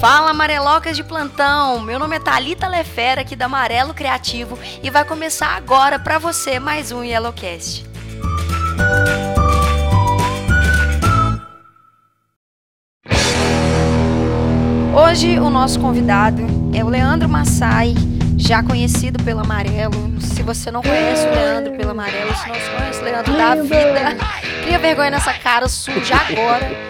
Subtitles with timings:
[0.00, 5.04] Fala amarelocas de plantão, meu nome é Thalita Lefera aqui da Amarelo Criativo e vai
[5.04, 7.84] começar agora para você mais um Yellowcast.
[14.94, 17.92] Hoje o nosso convidado é o Leandro Massai,
[18.38, 20.18] já conhecido pelo Amarelo.
[20.18, 24.16] Se você não conhece o Leandro pelo Amarelo, se não conhece o Leandro da vida,
[24.62, 26.89] cria vergonha nessa cara suja agora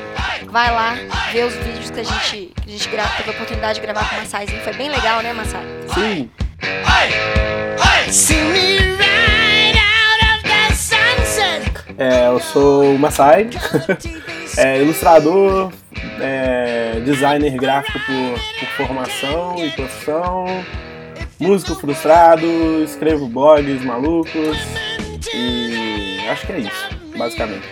[0.51, 0.95] vai lá
[1.33, 4.09] ver os vídeos que a gente, que a gente grava, teve a oportunidade de gravar
[4.09, 4.61] com o Massaizinho.
[4.63, 5.65] Foi bem legal, né, Massai?
[5.95, 6.31] Sim.
[11.97, 13.51] É, eu sou o Massai,
[14.57, 15.71] é, ilustrador,
[16.21, 20.65] é, designer gráfico por, por formação e profissão,
[21.39, 24.57] músico frustrado, escrevo blogs malucos
[25.35, 27.69] e acho que é isso, basicamente.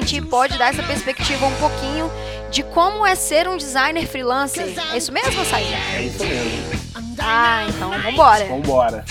[0.00, 2.10] Gente pode dar essa perspectiva um pouquinho
[2.50, 4.66] de como é ser um designer freelancer.
[4.92, 5.76] É isso mesmo, Saída?
[5.94, 6.80] É isso mesmo.
[7.18, 8.44] Ah, então vambora.
[8.46, 9.04] Vambora.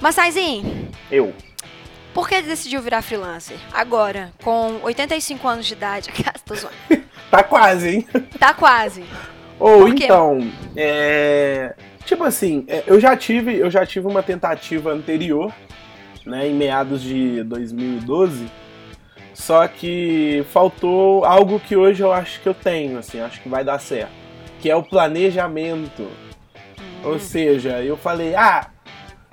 [0.00, 0.88] Massaizinho.
[1.10, 1.34] Eu.
[2.16, 3.58] Por que decidiu virar freelancer?
[3.70, 6.08] Agora, com 85 anos de idade.
[6.46, 6.74] Tô zoando.
[7.30, 8.08] tá quase, hein?
[8.38, 9.04] Tá quase.
[9.60, 11.74] Ou então, é...
[12.06, 15.52] tipo assim, é, eu já tive, eu já tive uma tentativa anterior,
[16.24, 18.46] né, em meados de 2012.
[19.34, 23.62] Só que faltou algo que hoje eu acho que eu tenho, assim, acho que vai
[23.62, 24.12] dar certo,
[24.58, 26.04] que é o planejamento.
[26.80, 27.10] Hum.
[27.10, 28.70] Ou seja, eu falei: "Ah,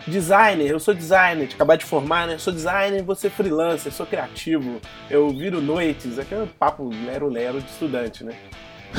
[0.08, 2.38] designer, eu sou designer, de acabar de formar, né?
[2.38, 8.34] Sou designer, ser freelancer, sou criativo, eu viro noites, aquele papo lero-lero de estudante, né?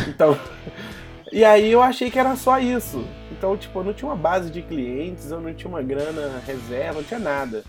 [0.08, 0.38] Então.
[1.30, 3.06] e aí eu achei que era só isso.
[3.30, 7.00] Então, tipo, eu não tinha uma base de clientes, eu não tinha uma grana reserva,
[7.00, 7.64] não tinha nada.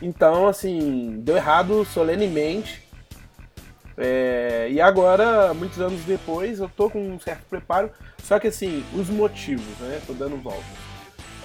[0.00, 2.82] Então, assim, deu errado solenemente.
[3.96, 7.90] É, e agora, muitos anos depois, eu tô com um certo preparo.
[8.22, 10.00] Só que assim, os motivos, né?
[10.06, 10.81] Tô dando volta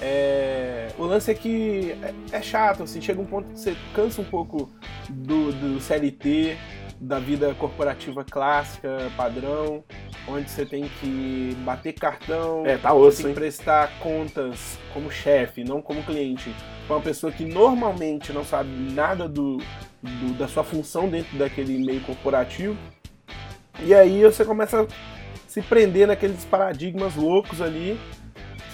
[0.02, 4.22] é, o lance é que é, é, chato, assim, chega um ponto que você cansa
[4.22, 4.70] um pouco
[5.10, 6.56] do, do CLT,
[7.00, 9.84] da vida corporativa clássica, padrão,
[10.28, 15.64] onde você tem que bater cartão, é, tá osso, tem que prestar contas como chefe,
[15.64, 16.54] não como cliente,
[16.88, 19.58] com uma pessoa que normalmente não sabe nada do,
[20.02, 22.78] do, da sua função dentro daquele meio corporativo.
[23.84, 24.88] E aí você começa a
[25.48, 27.98] se prender naqueles paradigmas loucos ali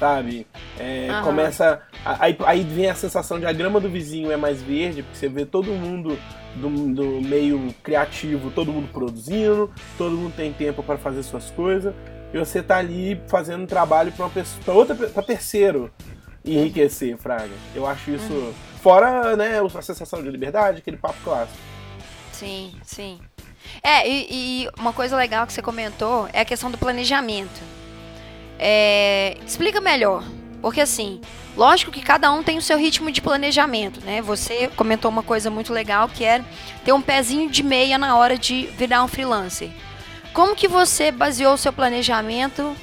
[0.04, 0.46] sabe?
[0.78, 1.24] É, uhum.
[1.24, 1.82] Começa.
[2.04, 5.30] Aí, aí vem a sensação de a grama do vizinho é mais verde, porque você
[5.30, 6.20] vê todo mundo
[6.56, 11.94] do, do meio criativo, todo mundo produzindo, todo mundo tem tempo para fazer suas coisas,
[12.34, 15.90] e você tá ali fazendo um trabalho para uma pessoa, para outra, para terceiro
[16.44, 17.54] enriquecer, Fraga.
[17.74, 18.34] Eu acho isso.
[18.34, 18.54] Uhum.
[18.82, 21.58] Fora, né, a sensação de liberdade, aquele papo clássico.
[22.34, 23.22] Sim, sim.
[23.82, 24.28] É, e,
[24.66, 27.62] e uma coisa legal que você comentou é a questão do planejamento.
[28.66, 30.24] É, explica melhor.
[30.62, 31.20] Porque assim,
[31.58, 34.22] lógico que cada um tem o seu ritmo de planejamento, né?
[34.22, 36.42] Você comentou uma coisa muito legal que é
[36.86, 39.70] ter um pezinho de meia na hora de virar um freelancer.
[40.32, 42.74] Como que você baseou o seu planejamento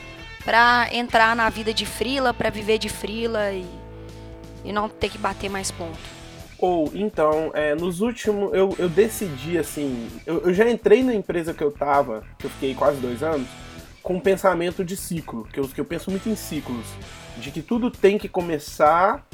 [0.44, 3.64] para entrar na vida de frila, para viver de frila e,
[4.62, 5.98] e não ter que bater mais ponto?
[6.58, 11.54] Ou então, é, nos últimos, eu, eu decidi assim, eu, eu já entrei na empresa
[11.54, 13.48] que eu tava, que eu fiquei quase dois anos,
[14.10, 16.84] com um pensamento de ciclo, que eu, que eu penso muito em ciclos,
[17.36, 19.24] de que tudo tem que começar,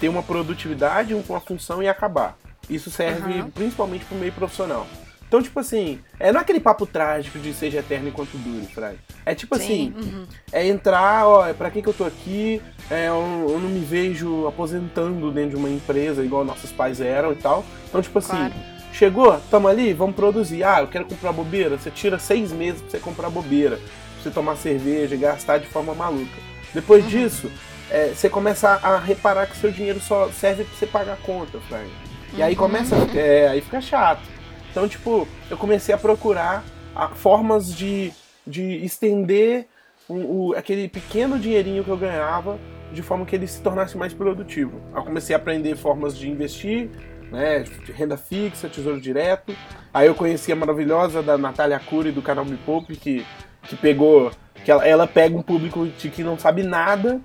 [0.00, 2.36] ter uma produtividade, uma função e acabar.
[2.68, 3.50] Isso serve uhum.
[3.50, 4.88] principalmente para o meio profissional.
[5.28, 8.98] Então, tipo assim, é não é aquele papo trágico de seja eterno enquanto dure, Fred.
[9.24, 9.62] É tipo Sim.
[9.62, 10.26] assim, uhum.
[10.50, 12.60] é entrar, ó, é pra que, que eu tô aqui?
[12.90, 17.30] É, eu, eu, não me vejo aposentando dentro de uma empresa igual nossos pais eram
[17.30, 17.64] e tal.
[17.88, 19.40] Então, tipo assim, claro Chegou?
[19.50, 19.92] Tamo ali?
[19.92, 20.64] Vamos produzir.
[20.64, 21.78] Ah, eu quero comprar bobeira.
[21.78, 23.78] Você tira seis meses pra você comprar bobeira.
[24.22, 26.36] Você tomar cerveja e gastar de forma maluca.
[26.74, 27.10] Depois uhum.
[27.10, 27.50] disso,
[27.90, 31.58] é, você começa a, reparar que seu dinheiro só serve pra você pagar a conta,
[31.68, 31.90] Frank.
[32.34, 32.58] E aí uhum.
[32.58, 32.96] começa.
[33.14, 34.22] É, aí fica chato.
[34.70, 38.12] Então, tipo, eu comecei a procurar a, formas de,
[38.46, 39.66] de estender
[40.08, 40.14] o,
[40.48, 42.58] o, aquele pequeno dinheirinho que eu ganhava
[42.92, 44.80] de forma que ele se tornasse mais produtivo.
[44.94, 46.90] Eu comecei a aprender formas de investir,
[47.30, 47.64] né?
[47.94, 49.54] Renda fixa, tesouro direto.
[49.92, 53.26] Aí eu conheci a maravilhosa da Natália Cury do canal Me Poupe, que,
[53.68, 54.30] que pegou.
[54.64, 57.20] que ela, ela pega um público de que não sabe nada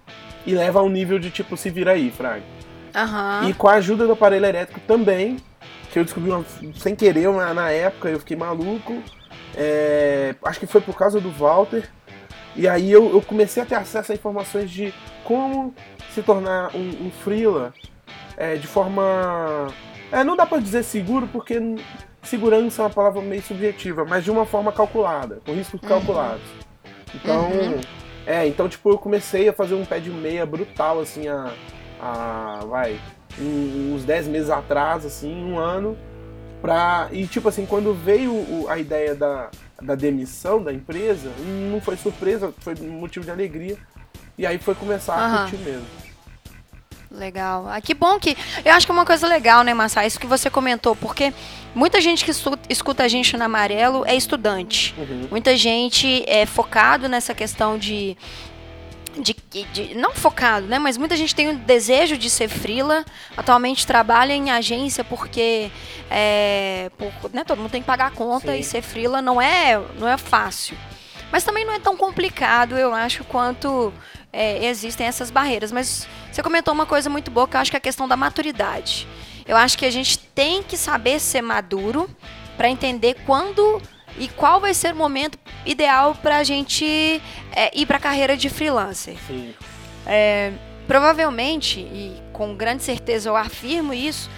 [0.45, 2.43] e leva a um nível de tipo, se vira aí, Fraga.
[2.95, 3.49] Aham.
[3.49, 5.37] E com a ajuda do aparelho elétrico também,
[5.91, 6.45] que eu descobri uma-
[6.75, 9.01] sem querer na, na época, eu fiquei maluco.
[9.55, 11.89] É, acho que foi por causa do Walter.
[12.55, 14.93] E aí eu, eu comecei a ter acesso a informações de
[15.23, 15.73] como
[16.13, 17.73] se tornar um, um freela
[18.37, 19.67] é, de forma.
[20.11, 21.59] É, não dá pra dizer seguro, porque
[22.23, 26.43] segurança é uma palavra meio subjetiva, mas de uma forma calculada, com riscos calculados.
[27.13, 27.49] Então.
[27.51, 27.81] Uhum.
[28.25, 31.51] É, então tipo, eu comecei a fazer um pé de meia brutal, assim, a.
[32.01, 32.99] a vai.
[33.39, 35.97] uns 10 meses atrás, assim, um ano.
[36.61, 39.49] Pra, e tipo assim, quando veio a ideia da,
[39.81, 41.29] da demissão da empresa,
[41.69, 43.75] não foi surpresa, foi motivo de alegria.
[44.37, 45.49] E aí foi começar a Aham.
[45.49, 45.85] curtir mesmo.
[47.13, 47.67] Legal.
[47.69, 48.35] Ah, que bom que.
[48.65, 50.03] Eu acho que é uma coisa legal, né, Massa?
[50.05, 51.31] Isso que você comentou, porque
[51.75, 52.31] muita gente que
[52.69, 54.95] escuta a gente no amarelo é estudante.
[54.97, 55.27] Uhum.
[55.29, 58.17] Muita gente é focado nessa questão de.
[59.15, 59.35] De,
[59.71, 60.79] de- não focado, né?
[60.79, 63.05] Mas muita gente tem o desejo de ser frila.
[63.37, 65.69] Atualmente trabalha em agência porque
[66.09, 68.57] é, por- né, todo mundo tem que pagar a conta Sim.
[68.59, 70.75] e ser frila não é, não é fácil.
[71.31, 73.93] Mas também não é tão complicado, eu acho, quanto
[74.33, 75.71] é, existem essas barreiras.
[75.71, 78.17] Mas você comentou uma coisa muito boa, que eu acho que é a questão da
[78.17, 79.07] maturidade.
[79.45, 82.09] Eu acho que a gente tem que saber ser maduro
[82.57, 83.81] para entender quando
[84.17, 87.21] e qual vai ser o momento ideal para a gente
[87.51, 89.15] é, ir para a carreira de freelancer.
[89.27, 89.53] Sim.
[90.87, 94.29] Provavelmente, e com grande certeza eu afirmo isso,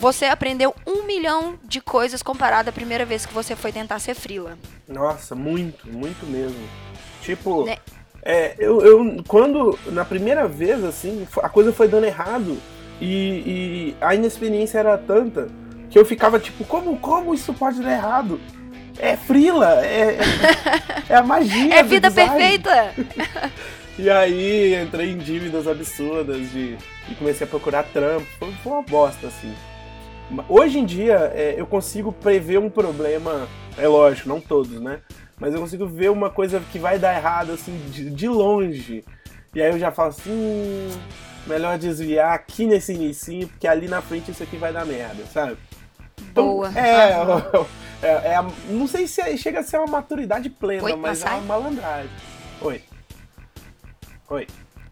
[0.00, 4.14] você aprendeu um milhão de coisas comparado à primeira vez que você foi tentar ser
[4.14, 4.58] freela.
[4.88, 6.58] Nossa, muito, muito mesmo.
[7.22, 7.76] Tipo, Né?
[8.24, 12.56] É, eu, eu quando na primeira vez assim, a coisa foi dando errado
[13.00, 15.48] e, e a inexperiência era tanta
[15.90, 18.40] que eu ficava tipo, como, como isso pode dar errado?
[18.98, 21.74] É frila, é, é, é a magia.
[21.74, 22.94] É vida perfeita!
[23.96, 26.76] E aí entrei em dívidas absurdas de,
[27.08, 28.26] e comecei a procurar trampo.
[28.40, 29.54] Foi, foi uma bosta, assim.
[30.48, 33.46] Hoje em dia, é, eu consigo prever um problema,
[33.78, 34.98] é lógico, não todos, né?
[35.38, 39.04] Mas eu consigo ver uma coisa que vai dar errado, assim, de, de longe.
[39.54, 40.88] E aí eu já falo assim, "Hum,
[41.46, 45.56] melhor desviar aqui nesse inicinho, porque ali na frente isso aqui vai dar merda, sabe?
[46.30, 46.72] Então, Boa.
[46.78, 47.10] É,
[48.02, 51.20] é, é a- não sei se é- chega a ser uma maturidade plena, Oi, mas
[51.20, 51.38] é Massai?
[51.38, 52.10] uma malandragem.
[52.60, 52.82] Oi.
[54.30, 54.46] Oi.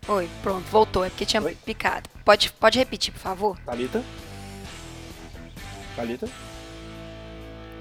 [0.08, 1.56] Oi, pronto, voltou, é porque tinha Oi?
[1.64, 2.10] picado.
[2.24, 3.58] Pode, pode repetir, por favor?
[3.64, 4.02] Thalita?
[5.96, 6.28] Thalita?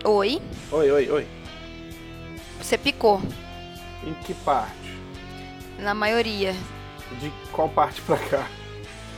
[0.03, 0.41] Oi,
[0.71, 1.27] Oi, oi, oi.
[2.63, 3.21] Você picou,
[4.03, 4.71] Em que parte?
[5.79, 6.55] na maioria.
[7.19, 8.47] De qual parte pra cá?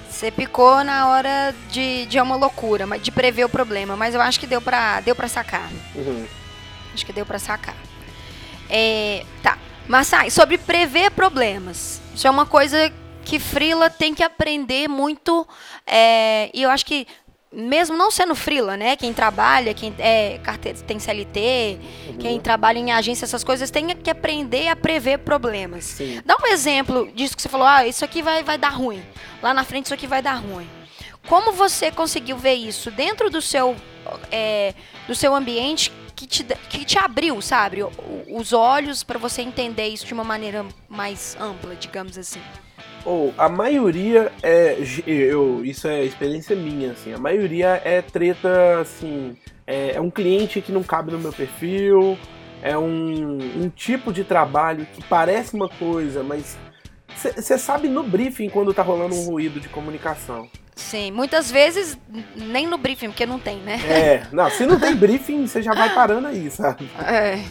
[0.09, 4.21] Você picou na hora de, de uma loucura, mas de prever o problema, mas eu
[4.21, 5.69] acho que deu pra, deu pra sacar.
[5.95, 6.25] Uhum.
[6.93, 7.75] Acho que deu pra sacar.
[8.69, 9.57] É, tá.
[9.87, 11.99] Massai, sobre prever problemas.
[12.15, 12.91] Isso é uma coisa
[13.25, 15.47] que Frila tem que aprender muito.
[15.85, 17.05] é, e eu acho que,
[17.53, 18.95] mesmo não sendo Frila, né?
[18.95, 21.79] Quem trabalha, quem é carteira, tem CLT,
[22.19, 25.85] quem trabalha em agência, essas coisas, tem que aprender a prever problemas.
[25.85, 26.19] Sim.
[26.25, 29.03] Dá um exemplo disso que você falou, ah, isso aqui vai, vai dar ruim.
[29.41, 30.67] Lá na frente isso aqui vai dar ruim.
[31.27, 33.75] Como você conseguiu ver isso dentro do seu,
[34.31, 34.73] é,
[35.07, 37.79] do seu ambiente que te, que te abriu, sabe?
[38.29, 42.41] Os olhos para você entender isso de uma maneira mais ampla, digamos assim.
[43.05, 44.77] Ou a maioria é.
[45.05, 47.13] Eu, isso é experiência minha, assim.
[47.13, 49.36] A maioria é treta, assim.
[49.67, 52.17] É, é um cliente que não cabe no meu perfil.
[52.62, 56.57] É um, um tipo de trabalho que parece uma coisa, mas.
[57.15, 60.50] Você sabe no briefing quando tá rolando um ruído de comunicação.
[60.75, 61.98] Sim, muitas vezes
[62.36, 63.79] nem no briefing, porque não tem, né?
[63.88, 66.89] É, não, se não tem briefing, você já vai parando aí, sabe?
[67.00, 67.43] É.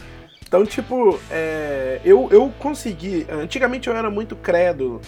[0.47, 3.27] Então, tipo, é, eu, eu consegui.
[3.31, 5.01] Antigamente eu era muito credo,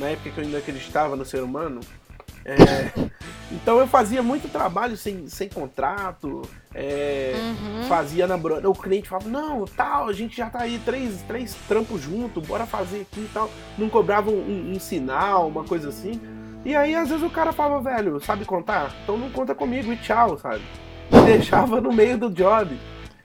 [0.00, 1.80] na época que eu ainda acreditava no ser humano.
[2.44, 2.56] É,
[3.52, 6.42] então eu fazia muito trabalho sem, sem contrato.
[6.74, 7.82] é, Uhum.
[7.84, 12.00] Fazia na O cliente falava, não, tal, a gente já tá aí três, três trampos
[12.00, 13.50] junto, bora fazer aqui e tal.
[13.76, 16.20] Não cobrava um, um- um sinal, uma coisa assim.
[16.64, 18.94] E aí, às vezes, o cara falava, velho, sabe contar?
[19.02, 20.62] Então não conta comigo e tchau, sabe?
[21.10, 22.78] E deixava no meio do job.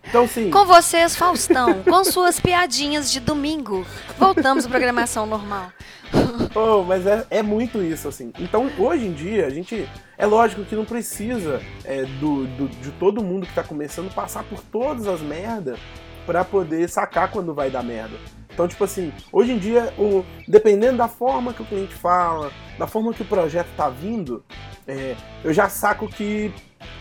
[0.07, 0.50] Então, sim.
[0.50, 3.85] Com vocês, Faustão, com suas piadinhas de domingo.
[4.17, 5.69] Voltamos à programação normal.
[6.57, 8.31] Oh, mas é, é muito isso, assim.
[8.39, 9.89] Então, hoje em dia, a gente.
[10.17, 14.43] É lógico que não precisa é, do, do- de todo mundo que tá começando passar
[14.45, 15.77] por todas as merdas
[16.25, 18.15] pra poder sacar quando vai dar merda.
[18.53, 22.88] Então, tipo assim, hoje em dia, o, dependendo da forma que o cliente fala, da
[22.88, 24.41] forma que o projeto tá vindo,
[24.88, 26.53] é, eu já saco que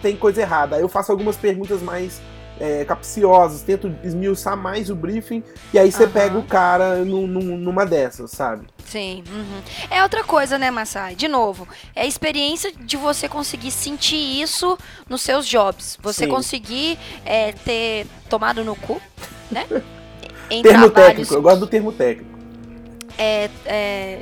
[0.03, 0.75] tem coisa errada.
[0.75, 2.21] Aí eu faço algumas perguntas mais
[2.61, 5.43] é, capciosas, tento esmiuçar mais o briefing,
[5.73, 6.13] e aí você Aham.
[6.13, 8.67] pega o cara num- num- numa dessas, sabe?
[8.85, 9.25] Sim.
[9.29, 9.61] uhum.
[9.91, 11.15] É outra coisa, né, Massai?
[11.17, 15.99] De novo, é a experiência de você conseguir sentir isso nos seus jobs.
[16.03, 16.31] Você Sim.
[16.31, 19.01] conseguir é, ter tomado no cu,
[19.51, 19.67] né?
[20.51, 22.39] Em Termo trabalhos técnico, eu gosto do termo técnico.
[23.17, 24.19] é, é,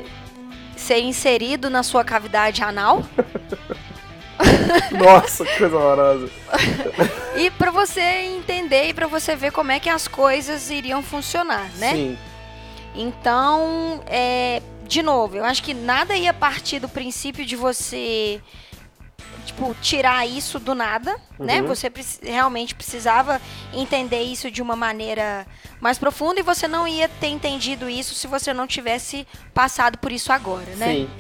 [0.77, 3.03] ser inserido na sua cavidade anal.
[4.93, 6.31] Nossa, que coisa horrorosa.
[7.37, 11.71] E pra você entender e pra você ver como é que as coisas iriam funcionar,
[11.77, 11.93] né?
[11.93, 12.19] Sim.
[12.95, 18.41] Então, é, de novo, eu acho que nada ia partir do princípio de você
[19.45, 21.61] tipo tirar isso do nada, né?
[21.61, 21.67] Uhum.
[21.67, 23.41] Você preci- realmente precisava
[23.73, 25.45] entender isso de uma maneira
[25.81, 30.13] mais profunda e você não ia ter entendido isso se você não tivesse passado por
[30.13, 30.87] isso agora, né?
[30.87, 31.11] Sim.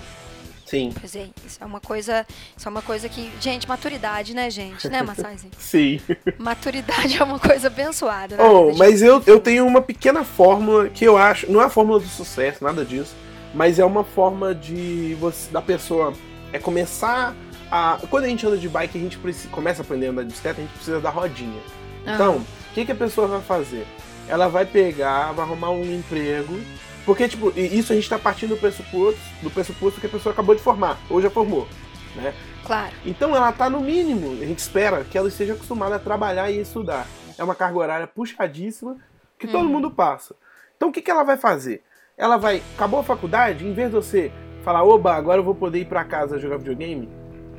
[0.73, 0.91] Sim.
[0.91, 2.27] Quer dizer, isso é uma coisa,
[2.57, 5.53] isso é uma coisa que, gente, maturidade, né, gente, né, Massaizinho?
[5.59, 6.01] Sim.
[6.39, 8.43] maturidade é uma coisa abençoada, né?
[8.43, 11.53] Oh, mas eu, eu tenho uma pequena fórmula que eu acho.
[11.53, 13.15] Não é a fórmula do sucesso, nada disso.
[13.53, 16.15] Mas é uma forma de você, da pessoa
[16.55, 17.37] é começar
[17.71, 17.99] a.
[18.09, 20.29] Quando a gente anda de bike, a gente precisa, começa a aprender a andar de
[20.29, 21.61] bicicleta, a gente precisa da rodinha.
[22.07, 23.87] Então, o que, que a pessoa vai fazer?
[24.27, 26.59] Ela vai pegar, vai arrumar um emprego.
[27.05, 30.33] Porque, tipo, e isso a gente tá partindo do pressuposto, do pressuposto que a pessoa
[30.33, 31.67] acabou de formar, ou já formou,
[32.15, 32.35] né?
[32.65, 32.95] Claro.
[33.05, 36.61] Então ela tá no mínimo, a gente espera que ela esteja acostumada a trabalhar e
[36.61, 37.07] estudar.
[37.37, 38.97] É uma carga horária puxadíssima
[39.39, 40.37] que todo mundo passa.
[40.77, 41.83] Então o que, que ela vai fazer?
[42.17, 44.33] Ela vai, acabou a faculdade, em vez de você
[44.63, 47.09] falar, oba, agora eu vou poder ir pra casa jogar videogame,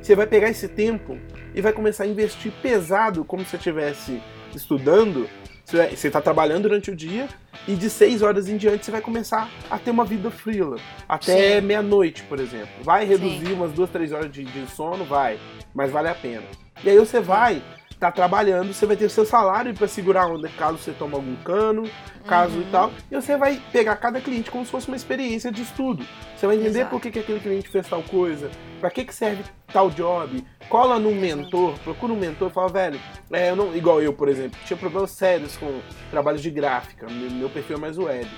[0.00, 1.18] você vai pegar esse tempo
[1.54, 4.22] e vai começar a investir pesado, como se você estivesse
[4.54, 5.28] estudando.
[5.64, 7.28] Você está trabalhando durante o dia
[7.66, 10.76] e de 6 horas em diante você vai começar a ter uma vida frila.
[11.08, 11.66] Até Sim.
[11.66, 12.68] meia-noite, por exemplo.
[12.82, 15.04] Vai reduzir umas duas, três horas de, de sono?
[15.04, 15.38] Vai.
[15.74, 16.44] Mas vale a pena.
[16.82, 17.62] E aí você vai
[18.04, 21.14] estar trabalhando, você vai ter o seu salário para segurar a onda caso você tome
[21.14, 21.88] algum cano,
[22.26, 22.62] caso Uhum.
[22.62, 22.92] e tal.
[23.10, 26.04] E você vai pegar cada cliente como se fosse uma experiência de estudo.
[26.36, 26.90] Você vai entender Exato.
[26.90, 29.42] por que, que aquele cliente fez tal coisa, para que, que serve
[29.72, 30.44] tal job.
[30.68, 33.00] Cola num mentor, procura um mentor e fala, velho,
[33.32, 35.80] é, eu não, igual eu, por exemplo, tinha problemas sérios com
[36.10, 38.28] trabalhos de gráfica, meu, meu perfil é mais web.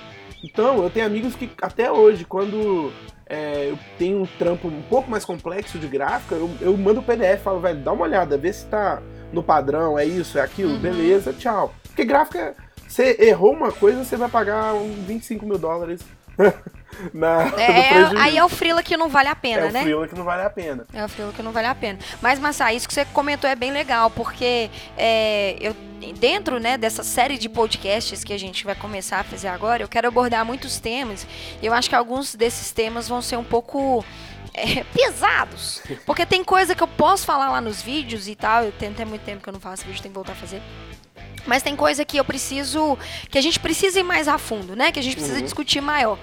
[0.43, 2.91] Então, eu tenho amigos que até hoje, quando
[3.29, 7.03] é, eu tenho um trampo um pouco mais complexo de gráfica, eu, eu mando o
[7.03, 10.41] PDF e falo, velho, dá uma olhada, vê se tá no padrão, é isso, é
[10.41, 10.79] aquilo, Uhum.
[10.79, 11.73] beleza, tchau.
[11.83, 12.55] Porque gráfica,
[12.87, 16.01] você errou uma coisa, você vai pagar uns 25 mil dólares
[17.13, 18.17] na, É, prejuízo.
[18.17, 19.81] aí é o frila que não vale a pena, É o né?
[19.81, 20.85] freela que não vale a pena.
[20.93, 21.99] É o frila que não vale a pena.
[22.21, 25.75] Mas, Massa, isso que você comentou é bem legal, porque é, eu,
[26.19, 29.87] dentro né, dessa série de podcasts que a gente vai começar a fazer agora, eu
[29.87, 31.27] quero abordar muitos temas.
[31.61, 34.03] E eu acho que alguns desses temas vão ser um pouco
[34.53, 35.81] é, pesados.
[36.05, 38.63] Porque tem coisa que eu posso falar lá nos vídeos e tal.
[38.63, 40.61] Eu tenho até muito tempo que eu não faço vídeo, tenho que voltar a fazer.
[41.47, 42.97] Mas tem coisa que eu preciso.
[43.31, 44.91] que a gente precisa ir mais a fundo, né?
[44.91, 45.43] Que a gente precisa Uhum.
[45.43, 46.19] discutir maior.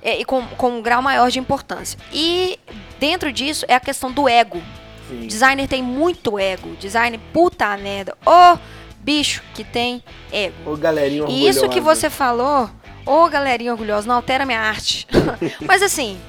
[0.00, 1.98] É, e com, com um grau maior de importância.
[2.12, 2.58] E
[3.00, 4.62] dentro disso é a questão do ego.
[5.08, 5.26] Sim.
[5.26, 6.76] Designer tem muito ego.
[6.76, 8.16] Designer, puta merda.
[8.24, 8.58] Ô
[9.00, 10.54] bicho que tem ego.
[10.72, 12.00] Ô, galerinha E isso que orgulhosa.
[12.00, 12.70] você falou,
[13.06, 15.06] ô galerinha orgulhosa, não altera minha arte.
[15.66, 16.20] Mas assim,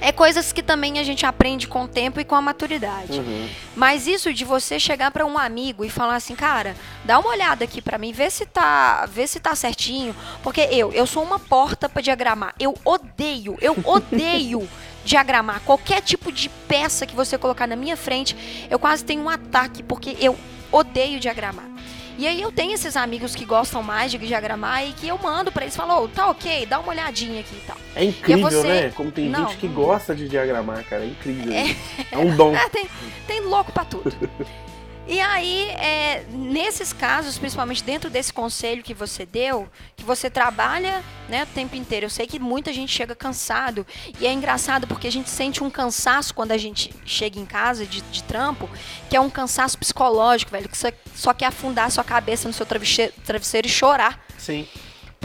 [0.00, 3.18] é coisas que também a gente aprende com o tempo e com a maturidade.
[3.18, 3.48] Uhum.
[3.74, 7.64] Mas isso de você chegar pra um amigo e falar assim, cara, dá uma olhada
[7.64, 11.38] aqui pra mim, vê se tá, vê se tá certinho, porque eu, eu sou uma
[11.38, 12.54] porta pra diagramar.
[12.58, 14.68] Eu odeio, eu odeio
[15.04, 18.36] diagramar qualquer tipo de peça que você colocar na minha frente,
[18.68, 20.36] eu quase tenho um ataque porque eu
[20.72, 21.75] odeio diagramar.
[22.18, 25.52] E aí eu tenho esses amigos que gostam mais de diagramar e que eu mando
[25.52, 27.76] pra eles, falo, "Ô, tá ok, dá uma olhadinha aqui e tal.
[27.94, 28.90] É incrível, você- né?
[28.94, 29.48] Como tem Não.
[29.48, 31.02] gente que gosta de diagramar, cara.
[31.04, 31.52] É incrível.
[31.52, 32.54] É, um dom.
[32.56, 32.88] É, tem,
[33.26, 34.10] tem louco pra tudo.
[35.08, 41.02] E aí, é, nesses casos, principalmente dentro desse conselho que você deu, que você trabalha
[41.28, 42.06] né, o tempo inteiro.
[42.06, 43.86] Eu sei que muita gente chega cansado.
[44.18, 47.86] E é engraçado porque a gente sente um cansaço quando a gente chega em casa
[47.86, 48.68] de, de trampo,
[49.08, 50.68] que é um cansaço psicológico, velho.
[50.68, 54.24] Que você só quer afundar sua cabeça no seu travesseiro, travesseiro e chorar.
[54.36, 54.66] Sim.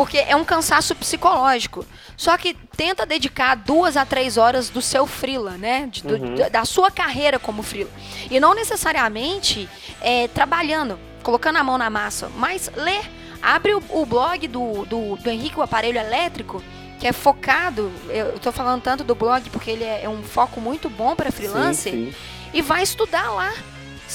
[0.01, 1.85] Porque é um cansaço psicológico.
[2.17, 5.87] Só que tenta dedicar duas a três horas do seu frila, né?
[5.91, 6.35] De- do- Uhum.
[6.35, 7.89] da- da sua carreira como frila.
[8.29, 9.69] E não necessariamente
[10.01, 13.01] é, trabalhando, colocando a mão na massa, mas ler.
[13.43, 16.63] Abre o, o blog do, do, do Henrique, o aparelho elétrico,
[16.99, 17.91] que é focado.
[18.09, 21.31] Eu, tô falando tanto do blog porque ele é, é um foco muito bom para
[21.31, 22.15] freelancer Sim, sim.
[22.53, 23.51] e vai estudar lá.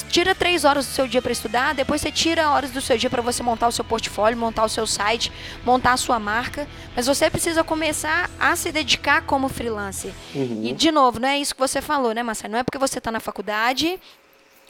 [0.09, 3.09] Tira três horas do seu dia para estudar, depois você tira horas do seu dia
[3.09, 5.31] para você montar o seu portfólio, montar o seu site,
[5.65, 6.67] montar a sua marca.
[6.95, 10.11] Mas você precisa começar a se dedicar como freelancer.
[10.35, 10.61] Uhum.
[10.63, 12.51] E, de novo, não é isso que você falou, né, Marcelo?
[12.53, 13.99] Não é porque você está na faculdade,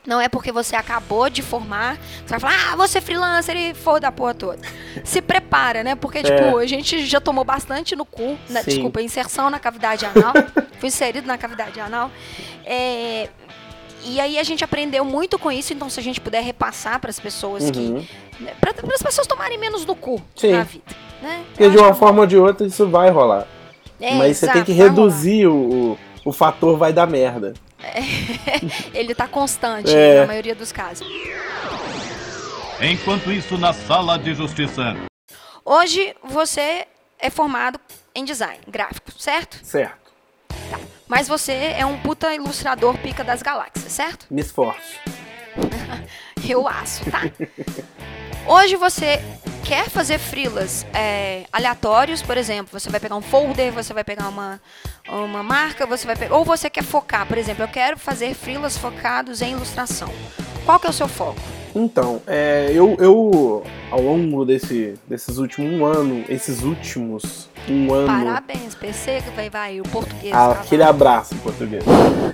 [0.06, 3.74] Não é porque você acabou de formar, você vai falar, ah, você é freelancer e
[3.74, 4.60] for da porra toda.
[5.04, 5.96] Se prepara, né?
[5.96, 6.64] Porque, tipo, é.
[6.64, 8.64] a gente já tomou bastante no cu, né?
[8.64, 10.34] desculpa, inserção na cavidade anal.
[10.80, 12.10] fui inserido na cavidade anal.
[12.66, 13.30] É,
[14.08, 17.10] e aí a gente aprendeu muito com isso, então se a gente puder repassar para
[17.10, 17.72] as pessoas uhum.
[17.72, 17.90] que.
[18.42, 20.52] Né, para as pessoas tomarem menos no cu Sim.
[20.54, 20.86] na vida.
[21.22, 21.44] Né?
[21.50, 23.46] Porque de uma forma ou de outra isso vai rolar.
[24.00, 27.54] É, Mas exato, você tem que reduzir o, o, o fator vai dar merda.
[27.84, 28.00] É,
[28.98, 30.22] ele está constante é.
[30.22, 31.06] na maioria dos casos.
[32.80, 34.96] Enquanto isso, na sala de justiça.
[35.66, 36.86] Hoje você
[37.20, 37.80] é formado
[38.16, 39.60] em design gráfico, certo?
[39.64, 40.07] Certo.
[40.70, 40.80] Tá.
[41.08, 44.26] Mas você é um puta ilustrador pica das galáxias, certo?
[44.30, 45.00] Me esforço.
[46.48, 47.22] Eu aço, tá?
[48.46, 49.20] Hoje você
[49.68, 54.30] quer fazer frilas é, aleatórios, por exemplo, você vai pegar um folder, você vai pegar
[54.30, 54.62] uma,
[55.10, 58.78] uma marca, você vai pegar, ou você quer focar, por exemplo, eu quero fazer frilas
[58.78, 60.10] focados em ilustração.
[60.66, 61.42] Qual que é o seu foco?
[61.76, 68.08] Então, é, eu, eu ao longo desse, desses últimos um ano, esses últimos um ano.
[68.08, 70.34] Parabéns, PC, vai, vai, o português.
[70.34, 71.84] Ah, aquele abraço em português.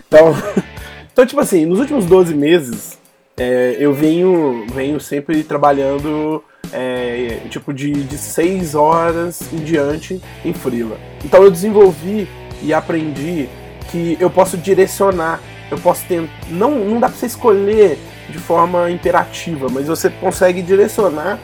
[0.08, 0.36] Então,
[1.12, 2.98] então, tipo assim, nos últimos 12 meses,
[3.38, 10.54] é, eu venho, venho sempre trabalhando é, tipo de, de 6 horas em diante em
[10.54, 10.98] Freela.
[11.24, 12.28] Então eu desenvolvi
[12.62, 13.50] e aprendi
[13.92, 16.30] que eu posso direcionar, eu posso ter.
[16.50, 18.00] Não, não dá pra você escolher
[18.30, 21.40] de forma imperativa, mas você consegue direcionar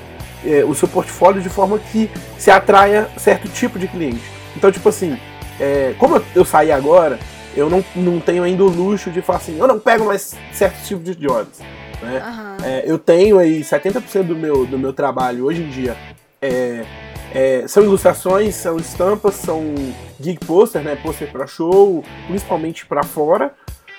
[0.46, 4.24] é, o seu portfólio de forma que se atraia certo tipo de cliente.
[4.56, 5.18] Então, tipo assim,
[5.60, 7.20] é, como eu, eu saí agora,
[7.56, 10.84] eu não, não tenho ainda o luxo de falar assim, eu não pego mais certo
[10.86, 11.60] tipo de jobs.
[12.02, 12.24] Né?
[12.26, 12.66] Uhum.
[12.66, 15.98] É, eu tenho aí 70% do meu, do meu trabalho hoje em dia
[16.42, 16.86] é,
[17.34, 19.76] é, são ilustrações, são estampas, são
[20.20, 20.96] gig poster, né?
[20.96, 23.54] Poster para show, principalmente para fora,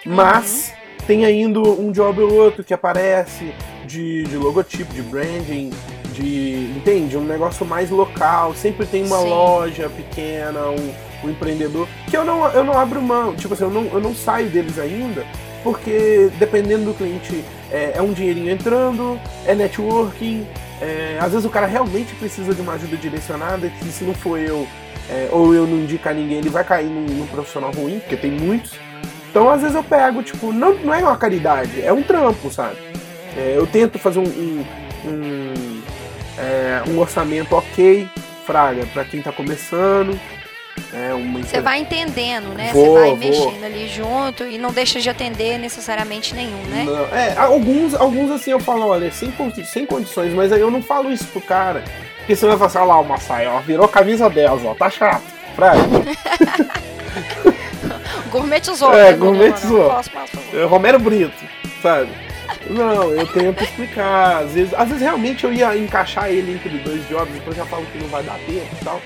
[0.04, 0.79] mas uhum.
[1.10, 3.52] Tem ainda um job ou outro que aparece
[3.84, 5.70] de, de logotipo, de branding,
[6.12, 6.70] de.
[6.76, 7.16] Entende?
[7.16, 8.54] Um negócio mais local.
[8.54, 9.28] Sempre tem uma Sim.
[9.28, 11.88] loja pequena, um, um, empreendedor.
[12.08, 13.34] Que eu não, eu não abro mão.
[13.34, 15.26] Tipo assim, eu não, eu não saio deles ainda.
[15.64, 20.46] Porque dependendo do cliente, é, é um dinheirinho entrando, é networking.
[20.80, 24.38] É, às vezes o cara realmente precisa de uma ajuda direcionada, que se não for
[24.38, 24.64] eu,
[25.10, 28.30] é, ou eu não indicar ninguém, ele vai cair num, num, profissional ruim, porque tem
[28.30, 28.78] muitos.
[29.30, 32.76] Então às vezes eu pego, tipo, não, não é uma caridade, é um trampo, sabe?
[33.36, 34.64] É, eu tento fazer um, um,
[35.06, 35.82] um
[36.36, 38.08] é, um orçamento ok,
[38.44, 40.18] fraga, para quem está começando.
[40.92, 41.40] É uma...
[41.42, 42.72] Você vai entendendo, né?
[42.72, 43.16] Você vai vou.
[43.16, 46.84] mexendo ali junto e não deixa de atender necessariamente nenhum, né?
[46.84, 49.32] Não, é, alguns, alguns assim eu falo, olha, sem,
[49.64, 51.84] sem condições, mas aí eu não falo isso pro cara.
[52.18, 54.90] Porque você vai falar assim, olha lá o Massai, ó, virou camisa 10, ó, tá
[54.90, 55.22] chato.
[55.54, 55.80] Fraga.
[58.30, 58.92] gourmetizou.
[58.92, 60.00] É, né, gourmetizou.
[60.54, 61.44] É, Romero Brito,
[61.82, 62.10] sabe?
[62.68, 64.44] Não, eu tento explicar.
[64.44, 67.84] Às vezes, às vezes realmente eu ia encaixar ele entre dois jobs, depois já falo
[67.86, 69.00] que não vai dar tempo e tal.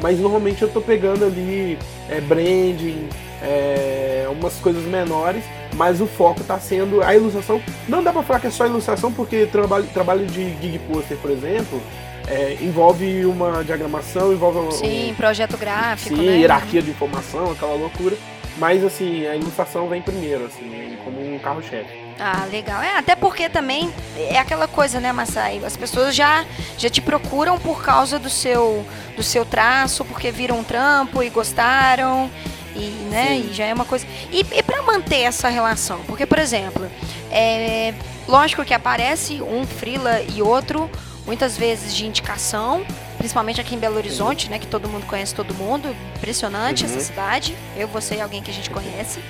[0.00, 1.78] Mas normalmente eu tô pegando ali
[2.08, 3.08] é, branding,
[3.42, 5.42] é, umas coisas menores,
[5.74, 7.60] mas o foco tá sendo a ilustração.
[7.88, 11.30] Não dá pra falar que é só ilustração, porque trabalho, trabalho de gig poster, por
[11.30, 11.80] exemplo,
[12.28, 16.16] é, envolve uma diagramação, envolve um, Sim, projeto gráfico.
[16.16, 16.36] Sim, né?
[16.36, 18.16] hierarquia de informação, aquela loucura.
[18.58, 22.08] Mas assim, a ilustração vem primeiro, assim, como um carro-chefe.
[22.18, 22.82] Ah, legal.
[22.82, 25.60] É, até porque também é aquela coisa, né, Massai?
[25.64, 26.44] As pessoas já,
[26.76, 28.84] já te procuram por causa do seu,
[29.16, 32.28] do seu traço, porque viram um trampo e gostaram.
[32.74, 34.06] E, né, e já é uma coisa.
[34.30, 36.00] E, e para manter essa relação?
[36.06, 36.88] Porque, por exemplo,
[37.30, 37.94] é,
[38.26, 40.90] lógico que aparece um frila e outro,
[41.26, 42.84] muitas vezes de indicação,
[43.18, 45.94] principalmente aqui em Belo Horizonte, né, que todo mundo conhece todo mundo.
[46.16, 46.90] Impressionante uhum.
[46.90, 47.56] essa cidade.
[47.76, 49.20] Eu, você e alguém que a gente conhece.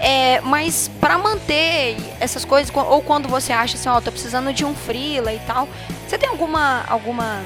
[0.00, 4.52] É, mas para manter essas coisas, ou quando você acha assim, ó, oh, tô precisando
[4.52, 5.68] de um freela e tal,
[6.06, 7.40] você tem alguma alguma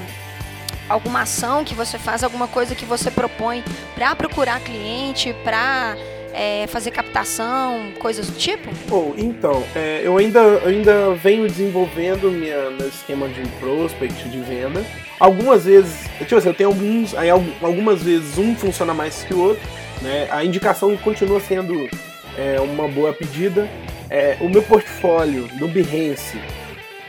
[0.89, 3.63] alguma ação que você faz, alguma coisa que você propõe
[3.95, 5.95] para procurar cliente, para
[6.33, 8.69] é, fazer captação, coisas do tipo?
[8.91, 14.85] Oh, então, é, eu ainda, ainda venho desenvolvendo minha, meu esquema de prospect, de venda.
[15.19, 19.39] Algumas vezes, tipo assim, eu tenho alguns, aí algumas vezes um funciona mais que o
[19.39, 19.67] outro,
[20.01, 20.27] né?
[20.31, 21.89] A indicação continua sendo
[22.37, 23.69] é uma boa pedida.
[24.09, 26.39] É, o meu portfólio no Behance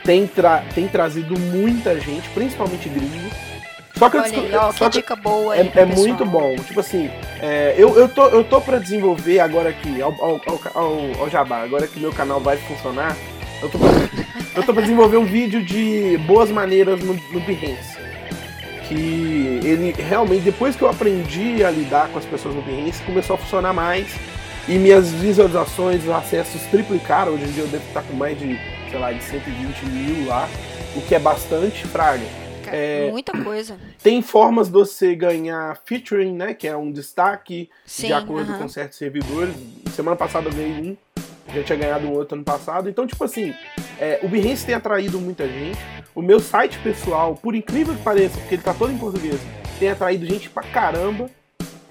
[0.04, 3.30] tem, tra tem trazido muita gente, principalmente gringo.
[4.01, 6.57] Só que, Olha aí, ó, só que dica boa é, é muito bom.
[6.57, 10.41] Tipo assim, é, eu, eu, tô, eu tô pra desenvolver agora aqui, ao, ao,
[10.75, 13.15] ao, ao Jabá, agora que meu canal vai funcionar,
[13.61, 13.89] eu tô, pra,
[14.57, 17.99] eu tô pra desenvolver um vídeo de boas maneiras no, no Behance.
[18.89, 23.35] Que ele realmente, depois que eu aprendi a lidar com as pessoas no Behance, começou
[23.35, 24.09] a funcionar mais
[24.67, 27.35] E minhas visualizações, os acessos triplicaram.
[27.35, 28.59] Hoje em dia eu devo estar com mais de,
[28.91, 30.49] sei lá, de 120 mil lá,
[30.97, 32.39] o que é bastante, Fraga.
[32.64, 33.77] Cara, É, Muita coisa.
[34.03, 36.55] Tem formas de você ganhar featuring, né?
[36.55, 38.62] Que é um destaque Sim, de acordo aham.
[38.62, 39.55] com certos servidores.
[39.94, 40.96] Semana passada eu ganhei um,
[41.55, 42.88] já tinha ganhado um outro ano passado.
[42.88, 43.55] Então, tipo assim,
[43.99, 45.79] é, o Behance tem atraído muita gente.
[46.14, 49.40] O meu site pessoal, por incrível que pareça, porque ele tá todo em português,
[49.79, 51.31] tem atraído gente pra caramba.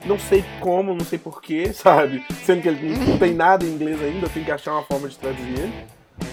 [0.05, 2.23] Não sei como, não sei porquê, sabe?
[2.45, 5.09] Sendo que ele não tem nada em inglês ainda, eu tenho que achar uma forma
[5.09, 5.73] de traduzir ele.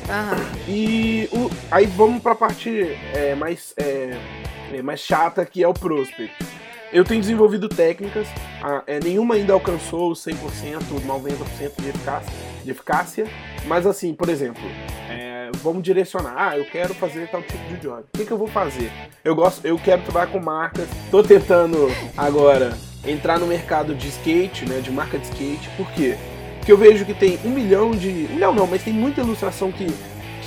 [0.08, 0.36] Aham.
[0.68, 2.70] E o- aí vamos pra parte
[3.14, 4.16] é, mais, é,
[4.72, 6.32] é, mais chata, que é o Prospect.
[6.92, 8.26] Eu tenho desenvolvido técnicas,
[8.62, 12.32] a- é, nenhuma ainda alcançou os 100%, 90% de eficácia,
[12.64, 13.26] de eficácia,
[13.66, 14.62] mas assim, por exemplo,
[15.10, 18.02] é, vamos direcionar, ah, eu quero fazer tal tipo de job.
[18.14, 18.90] O que, que eu vou fazer?
[19.24, 22.72] Eu gosto, eu quero trabalhar com marcas, tô tentando agora
[23.04, 26.16] entrar no mercado de skate, né, de marca de skate, por quê?
[26.66, 28.08] Porque eu vejo que tem um milhão de.
[28.28, 29.86] Um milhão não, mas tem muita ilustração que,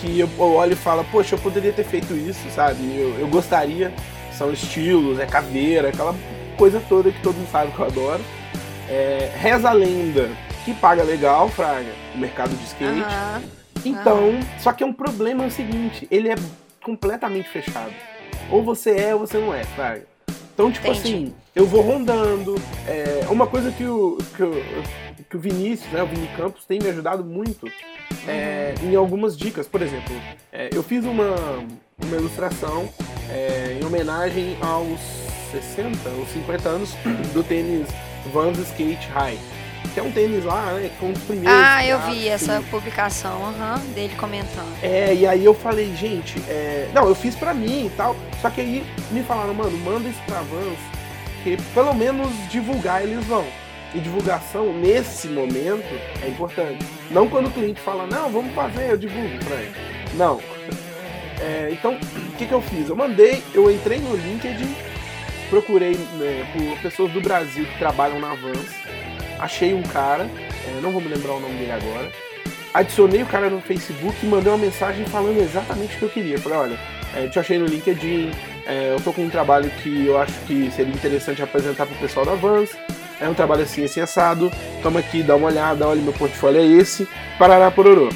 [0.02, 2.78] que eu, eu olho e falo, poxa, eu poderia ter feito isso, sabe?
[2.94, 3.94] Eu, eu gostaria.
[4.34, 6.14] São estilos, é caveira, aquela
[6.58, 8.22] coisa toda que todo mundo sabe que eu adoro.
[8.90, 10.30] É, reza a lenda,
[10.66, 13.00] que paga legal, Fraga, o mercado de skate.
[13.00, 13.42] Aham.
[13.86, 16.36] Então, só que é um problema é o seguinte, ele é
[16.84, 17.94] completamente fechado.
[18.52, 20.06] Ou você é ou você não é, Fraga.
[20.54, 21.00] Então, tipo Entendi.
[21.00, 22.56] assim, eu vou rondando.
[22.86, 24.64] É, uma coisa que o, que, o,
[25.30, 27.68] que o Vinícius, né, o Vini Campos, tem me ajudado muito
[28.28, 29.68] é, em algumas dicas.
[29.68, 30.16] Por exemplo,
[30.52, 31.36] é, eu fiz uma,
[32.04, 32.90] uma ilustração
[33.30, 35.00] é, em homenagem aos
[35.52, 36.94] 60 ou 50 anos
[37.34, 37.88] do tênis
[38.34, 39.38] Vans Skate High.
[39.94, 40.90] Que é um tênis lá, né?
[40.90, 41.54] Que foi um dos primeiros.
[41.64, 44.72] Ah, eu vi essa publicação aham, dele comentando.
[44.84, 48.16] é, e aí eu falei, gente, é, não, eu fiz pra mim e tal.
[48.42, 50.78] Só que aí me falaram, mano, manda isso pra Vans,
[51.44, 53.46] que pelo menos divulgar eles vão.
[53.94, 55.88] E divulgação nesse momento
[56.22, 56.86] é importante.
[57.10, 59.76] Não quando o cliente fala, não, vamos fazer, eu divulgo pra ele.
[60.14, 60.40] Não.
[61.40, 62.90] É, então, o que, que eu fiz?
[62.90, 64.76] Eu mandei, eu entrei no LinkedIn,
[65.50, 68.70] procurei né, por pessoas do Brasil que trabalham na Vans,
[69.40, 70.24] achei um cara,
[70.68, 72.12] é, não vou me lembrar o nome dele agora,
[72.74, 76.38] adicionei o cara no Facebook e mandei uma mensagem falando exatamente o que eu queria.
[76.38, 76.80] Falei, olha,
[77.16, 78.32] é, te achei no LinkedIn,
[78.66, 82.26] é, eu tô com um trabalho que eu acho que seria interessante apresentar pro pessoal
[82.26, 82.70] da Vans.
[83.22, 84.52] É um trabalho assim, assim, assado.
[84.82, 87.08] Toma aqui, dá uma olhada, olha, meu portfólio é esse.
[87.38, 88.10] Parará, pororô.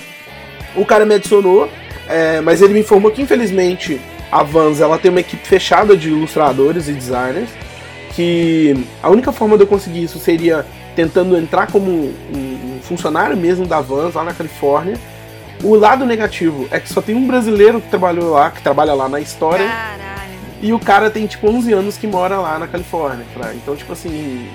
[0.76, 1.70] O cara me adicionou,
[2.08, 6.10] é, mas ele me informou que infelizmente a Vans ela tem uma equipe fechada de
[6.10, 7.50] ilustradores e designers.
[8.16, 13.36] Que a única forma de eu conseguir isso seria tentando entrar como um, um funcionário
[13.36, 14.98] mesmo da Vans lá na Califórnia.
[15.64, 19.08] O lado negativo é que só tem um brasileiro que trabalhou lá, que trabalha lá
[19.08, 19.66] na história.
[19.66, 20.34] Caralho.
[20.62, 23.26] E o cara tem, tipo, 11 anos que mora lá na Califórnia.
[23.34, 23.54] Fra.
[23.54, 24.48] Então, tipo assim,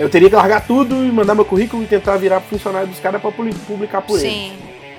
[0.00, 3.20] eu teria que largar tudo e mandar meu currículo e tentar virar funcionário dos caras
[3.20, 4.28] pra publi- publicar por ele.
[4.28, 4.52] Sim.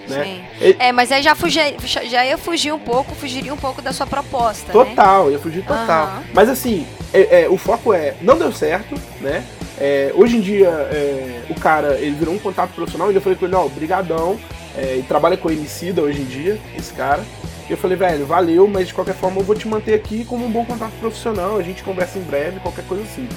[0.08, 0.24] né?
[0.24, 0.42] Sim.
[0.60, 3.94] Ele- É, mas aí já, fugi, já ia fugir um pouco, fugiria um pouco da
[3.94, 4.74] sua proposta, né?
[4.74, 6.06] Total, ia fugir total.
[6.08, 6.24] Aham.
[6.34, 9.44] Mas assim, é- é, o foco é, não deu certo, né?
[9.80, 13.38] É, hoje em dia, é, o cara, ele virou um contato profissional e eu falei
[13.38, 14.38] com ele, ó, brigadão,
[14.78, 17.24] é, e trabalha com Emicida hoje em dia, esse cara.
[17.70, 20.46] E eu falei, velho, valeu, mas de qualquer forma eu vou te manter aqui como
[20.46, 23.28] um bom contato profissional, a gente conversa em breve, qualquer coisa assim.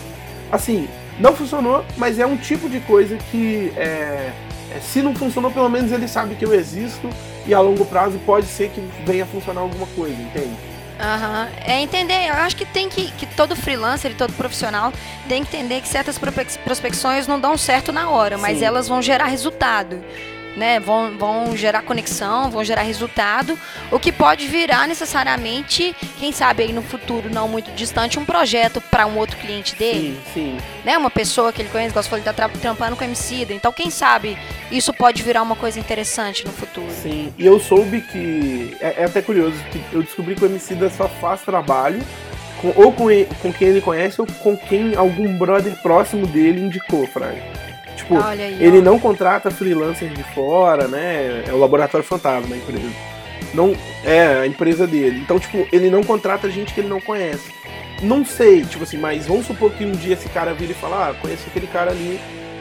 [0.55, 0.89] Assim,
[1.19, 4.31] não funcionou, mas é um tipo de coisa que, é,
[4.71, 7.11] é, se não funcionou, pelo menos ele sabe que eu existo
[7.45, 10.55] e a longo prazo pode ser que venha funcionar alguma coisa, entende?
[11.01, 11.49] Aham.
[11.67, 14.93] É entender, eu acho que tem que, que todo freelancer e todo profissional
[15.29, 18.65] tem que entender que certas prospec- prospecções não dão certo na hora, mas Sim.
[18.65, 20.01] elas vão gerar resultado.
[20.57, 23.59] Né, vão, vão gerar conexão, vão gerar resultado,
[23.91, 28.81] o que pode virar necessariamente, quem sabe aí no futuro não muito distante, um projeto
[28.81, 30.59] para um outro cliente dele, Sim, sim.
[30.85, 30.97] né?
[30.97, 33.53] Uma pessoa que ele conhece, você falou, ele tá tra- trampando com Emicida.
[33.53, 34.39] Então, quem sabe
[34.71, 36.87] isso pode virar uma coisa interessante no futuro.
[37.03, 38.77] Sim, e eu soube que.
[38.81, 42.01] É, é até curioso, que eu descobri que o Emicida só faz trabalho
[42.63, 46.61] com, ou com, ele- com quem ele conhece ou com quem algum brother próximo dele
[46.61, 47.43] indicou, Fraga.
[48.05, 51.45] Tipo, ele não contrata freelancer de fora, né?
[51.49, 52.91] É o Laboratório Fantasma, a empresa.
[53.55, 55.21] Não, é a empresa dele.
[55.21, 57.51] Então, tipo, ele não contrata gente que ele não conhece.
[58.03, 61.09] Não sei, tipo assim, mas vamos supor que um dia esse cara vira e fala,
[61.09, 62.21] ah, conheço aquele cara ali,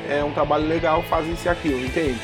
[0.10, 2.20] é um trabalho legal, faz isso e aquilo, entende?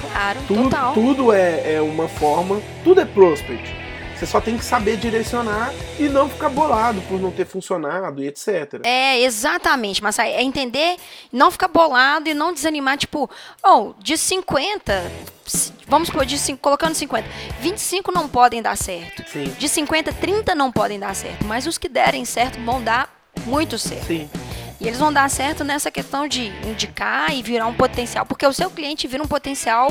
[0.00, 0.92] Claro, Tudo, total.
[0.92, 3.74] tudo é, é uma forma, tudo é prospect.
[4.16, 8.28] Você só tem que saber direcionar e não ficar bolado por não ter funcionado e
[8.28, 8.80] etc.
[8.84, 10.96] É, exatamente, mas é entender,
[11.32, 13.28] não ficar bolado e não desanimar, tipo,
[13.64, 15.10] oh, de 50,
[15.46, 17.28] s- vamos pôr de cin- colocando 50,
[17.60, 19.24] 25 não podem dar certo.
[19.28, 23.12] Sim, De 50, 30 não podem dar certo, mas os que derem certo vão dar
[23.46, 24.06] muito certo.
[24.06, 24.30] sim.
[24.80, 28.52] E eles vão dar certo nessa questão de indicar e virar um potencial, porque o
[28.52, 29.88] seu cliente vira um potencial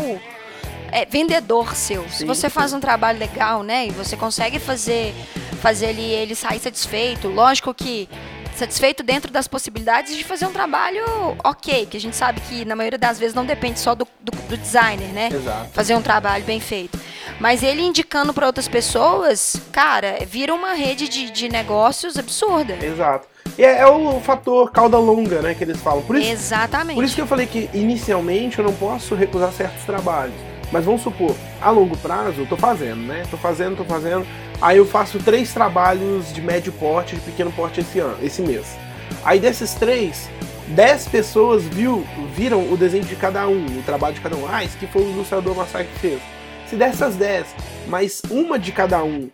[0.93, 2.08] é, vendedor seu.
[2.10, 2.53] Se Sim, você sim.
[2.53, 5.13] faz um trabalho legal, né, e você consegue fazer
[5.62, 8.10] fazer ele, ele sair satisfeito, lógico que
[8.53, 11.01] satisfeito dentro das possibilidades de fazer um trabalho
[11.43, 14.32] ok, que a gente sabe que na maioria das vezes não depende só do, do,
[14.32, 15.29] do designer, né?
[15.34, 15.69] Exato.
[15.71, 16.99] Fazer um trabalho bem feito.
[17.39, 22.77] Mas ele indicando para outras pessoas, cara, vira uma rede de, de negócios absurda.
[22.86, 23.27] Exato.
[23.58, 26.01] E é, é o fator cauda longa, né, que eles falam.
[26.03, 26.95] Por isso, Exatamente.
[26.95, 30.52] por isso que eu falei que inicialmente eu não posso recusar certos trabalhos.
[30.73, 33.21] Mas vamos supor, a longo prazo eu tô fazendo, né?
[33.29, 34.25] Tô fazendo, tô fazendo.
[34.59, 38.75] Aí eu faço três trabalhos de médio porte, de pequeno porte esse ano, esse mês.
[39.23, 40.27] Aí desses três,
[40.69, 42.03] dez pessoas viu,
[42.36, 44.47] viram o desenho de cada um, o trabalho de cada um.
[44.51, 46.19] Ah, esse que foi o ilustrador Massai que fez.
[46.67, 47.45] Se dessas dez,
[47.88, 49.29] mais uma de cada um,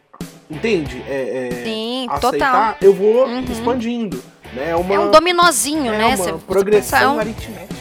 [0.52, 1.02] entende?
[1.08, 3.46] É, é, Sim, aceitar, eu vou Uhum.
[3.50, 4.22] expandindo.
[4.54, 4.72] Né?
[4.72, 6.06] É, uma, É um dominozinho, é né?
[6.08, 7.79] uma Você- progressão é um- aritmética.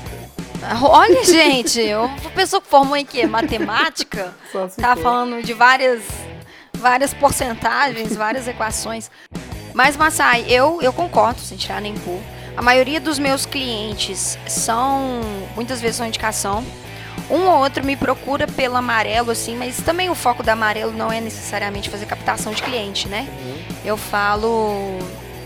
[0.83, 3.27] Olha, gente, uma pessoa que formou em quê?
[3.27, 4.35] Matemática?
[4.81, 5.03] Tá for.
[5.03, 6.03] falando de várias,
[6.75, 9.11] várias porcentagens, várias equações.
[9.75, 12.19] Mas, Massai, eu, eu concordo, sem tirar nem pôr.
[12.57, 15.21] A maioria dos meus clientes são,
[15.55, 16.65] muitas vezes, são indicação.
[17.31, 21.13] Um ou outro me procura pelo amarelo, assim, mas também o foco do amarelo não
[21.13, 23.29] é necessariamente fazer captação de cliente, né?
[23.45, 23.59] Uhum.
[23.85, 24.99] Eu falo.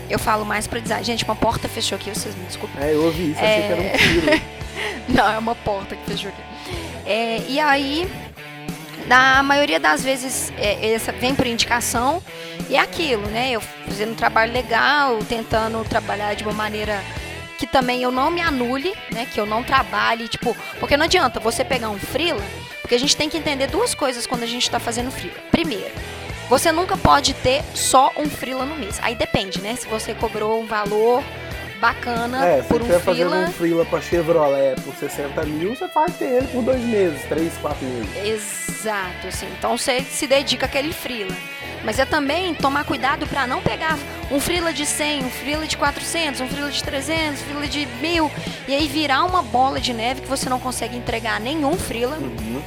[0.09, 1.03] Eu falo mais pra design.
[1.03, 2.81] Gente, uma porta fechou aqui, vocês me desculpem.
[2.81, 3.61] É, eu ouvi isso, achei É.
[3.67, 3.97] que era um
[4.37, 4.41] tiro.
[5.09, 6.41] Não, é uma porta que fechou aqui.
[7.05, 8.09] É, e aí,
[9.07, 12.21] na maioria das vezes, é, essa vem por indicação
[12.69, 13.51] e é aquilo, né?
[13.51, 17.01] Eu fazendo um trabalho legal, tentando trabalhar de uma maneira
[17.57, 19.27] que também eu não me anule, né?
[19.31, 22.43] Que eu não trabalhe, tipo, porque não adianta você pegar um freela,
[22.81, 25.37] porque a gente tem que entender duas coisas quando a gente tá fazendo freela.
[25.51, 25.93] Primeiro,
[26.49, 28.99] você nunca pode ter só um freela no mês.
[29.01, 29.75] Aí depende, né?
[29.75, 31.23] Se você cobrou um valor
[31.83, 33.45] bacana É, se por você um estiver fazendo freela.
[33.47, 37.51] um freela pra Chevrolet por 60 mil, você faz ter ele por dois meses, três,
[37.61, 38.09] quatro meses.
[38.79, 39.47] Exato, assim.
[39.59, 41.35] Então você se dedica àquele freela.
[41.83, 43.97] Mas é também tomar cuidado para não pegar
[44.31, 47.85] um freela de 100, um freela de 400, um freela de 300, um freela de
[47.99, 48.31] 1000
[48.69, 52.61] e aí virar uma bola de neve que você não consegue entregar nenhum freela, Uhum.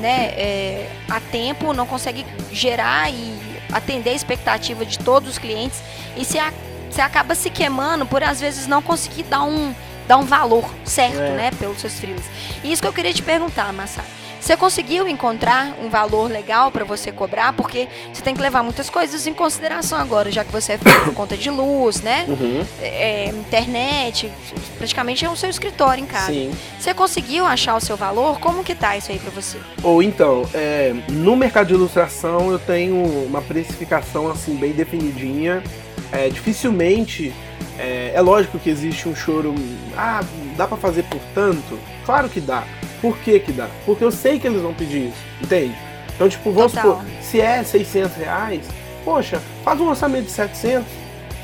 [0.00, 3.38] né, é, a tempo, não consegue gerar e
[3.72, 5.80] atender a expectativa de todos os clientes
[6.16, 6.52] e você, a-
[6.90, 9.74] você acaba se queimando por às vezes não conseguir dar um,
[10.06, 11.30] dar um valor certo, É.
[11.36, 12.24] né, pelos seus freelas.
[12.64, 14.04] E isso que eu queria te perguntar, Massai.
[14.40, 17.52] Você conseguiu encontrar um valor legal para você cobrar?
[17.54, 21.00] Porque você tem que levar muitas coisas em consideração agora, já que você é feito
[21.06, 22.24] por conta de luz, né?
[22.28, 22.64] Uhum.
[22.80, 24.30] É, internet,
[24.78, 26.32] praticamente é o seu escritório em casa.
[26.32, 26.52] Sim.
[26.78, 28.38] Você conseguiu achar o seu valor?
[28.38, 29.58] Como que tá isso aí pra você?
[29.82, 32.94] Ou então, é, no mercado de ilustração eu tenho
[33.26, 35.64] uma precificação assim bem definidinha.
[36.10, 37.32] É, dificilmente
[37.78, 39.54] é, é lógico que existe um choro.
[39.96, 40.24] Ah,
[40.56, 41.78] dá pra fazer por tanto?
[42.04, 42.64] Claro que dá.
[43.00, 43.68] Por que que dá?
[43.86, 45.74] Porque eu sei que eles vão pedir isso, entende?
[46.14, 46.96] Então, tipo, vamos Total.
[46.96, 48.66] supor, se é 600 reais,
[49.04, 50.84] poxa, faz um orçamento de 700.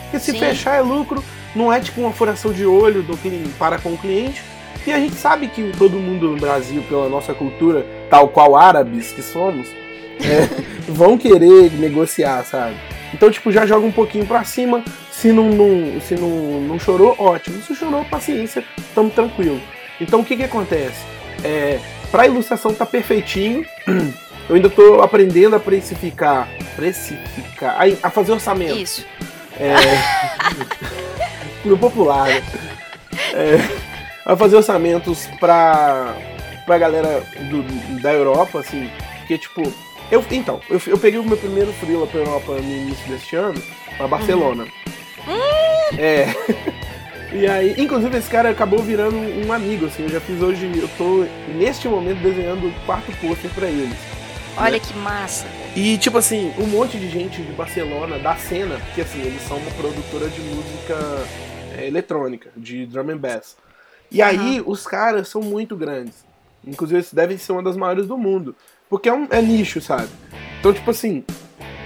[0.03, 0.38] Porque se Sim.
[0.40, 1.22] fechar é lucro,
[1.55, 4.42] não é tipo uma furação de olho do cliente para com o cliente.
[4.85, 9.12] E a gente sabe que todo mundo no Brasil, pela nossa cultura, tal qual árabes
[9.12, 9.68] que somos,
[10.20, 10.48] é,
[10.90, 12.77] vão querer negociar, sabe?
[13.14, 14.83] Então, tipo, já joga um pouquinho pra cima.
[15.12, 16.29] Se não, não- se não,
[16.62, 17.62] não chorou, ótimo.
[17.62, 19.61] Se chorou, paciência, tamo tranquilo.
[20.00, 21.00] Então, o que que acontece?
[21.44, 21.79] É,
[22.11, 23.64] pra ilustração tá perfeitinho.
[24.46, 26.46] Eu ainda tô aprendendo a precificar.
[26.77, 27.79] Precificar.
[27.81, 28.77] A, a fazer orçamento.
[28.77, 29.07] Isso.
[31.64, 32.29] No popular.
[32.29, 32.42] né?
[33.33, 33.57] É,
[34.27, 36.14] a fazer orçamentos pra,
[36.66, 38.90] pra galera do- da Europa, assim.
[39.20, 39.62] Porque, tipo.
[40.14, 43.61] Eu, então, eu, eu peguei o meu primeiro freela pra Europa no início deste ano,
[43.96, 44.64] pra Barcelona.
[45.98, 46.27] É.
[47.33, 50.05] E aí, inclusive, esse cara acabou virando um amigo, assim.
[50.05, 50.70] Eu já fiz hoje.
[50.79, 53.98] Eu tô, neste momento, desenhando o quarto pôster pra eles.
[54.57, 55.44] Olha que massa.
[55.74, 59.57] E, tipo assim, um monte de gente de Barcelona, da cena, porque assim, eles são
[59.57, 60.96] uma produtora de música
[61.77, 63.57] é, eletrônica, de drum and bass.
[64.12, 66.24] E aí, os caras são muito grandes.
[66.64, 68.55] Inclusive, eles devem ser uma das maiores do mundo.
[68.94, 70.07] Porque é, um, é nicho, sabe?
[70.61, 71.24] Então, tipo assim,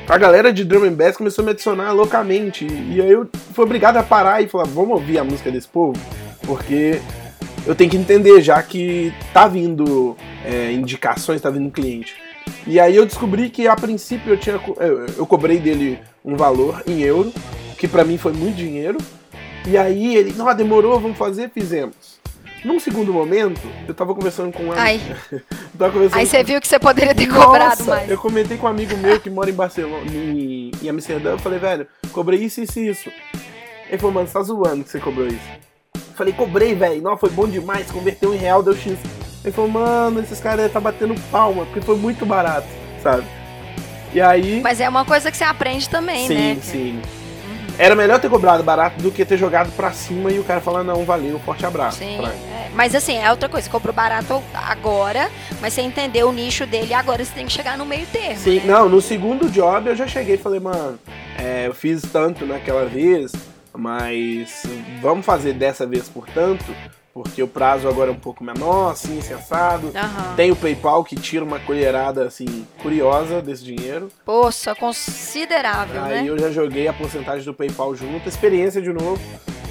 [0.06, 2.66] a galera de drum and bass começou a me adicionar loucamente.
[2.66, 5.98] E aí eu fui obrigado a parar e falar, vamos ouvir a música desse povo?
[6.42, 7.00] Porque
[7.66, 12.14] eu tenho que entender, já que tá vindo é, indicações, tá vindo cliente.
[12.66, 16.82] E aí eu descobri que a princípio eu tinha eu, eu cobrei dele um valor
[16.86, 17.32] em euro,
[17.78, 18.98] que pra mim foi muito dinheiro.
[19.66, 22.17] E aí ele, não, demorou, vamos fazer, fizemos.
[22.64, 24.78] Num segundo momento, eu tava conversando com amigo.
[24.78, 25.00] Ai.
[26.12, 28.10] Aí com- você viu que você poderia ter cobrado Nossa, mais.
[28.10, 31.58] Eu comentei com um amigo meu que mora em Barcelona, em, em Amsterdã, eu falei,
[31.58, 33.12] velho, cobrei isso, isso e isso.
[33.88, 35.48] Ele falou, mano, você tá zoando que você cobrou isso.
[35.94, 37.00] Eu falei, cobrei, velho.
[37.00, 37.90] Não, foi bom demais.
[37.90, 38.98] Converteu em real, deu X.
[39.44, 42.66] Ele falou, mano, esses caras tá batendo palma, porque foi muito barato,
[43.02, 43.24] sabe?
[44.12, 44.60] E aí.
[44.60, 46.58] Mas é uma coisa que você aprende também, sim, né?
[46.60, 47.02] Sim, sim.
[47.78, 50.82] Era melhor ter cobrado barato do que ter jogado pra cima e o cara falar,
[50.82, 51.98] não, valeu, forte abraço.
[51.98, 52.70] Sim, é.
[52.74, 56.92] mas assim, é outra coisa, você comprou barato agora, mas você entendeu o nicho dele
[56.92, 58.36] agora você tem que chegar no meio termo.
[58.36, 58.64] Sim, né?
[58.66, 60.98] não, no segundo job eu já cheguei e falei, mano,
[61.38, 63.30] é, eu fiz tanto naquela vez,
[63.72, 64.64] mas
[65.00, 66.64] vamos fazer dessa vez por tanto,
[67.22, 69.88] porque o prazo agora é um pouco menor, assim, sensado.
[69.88, 70.36] Uhum.
[70.36, 74.08] Tem o PayPal que tira uma colherada, assim, curiosa desse dinheiro.
[74.24, 76.24] Poxa, considerável, Aí né?
[76.26, 79.20] eu já joguei a porcentagem do PayPal junto, experiência de novo.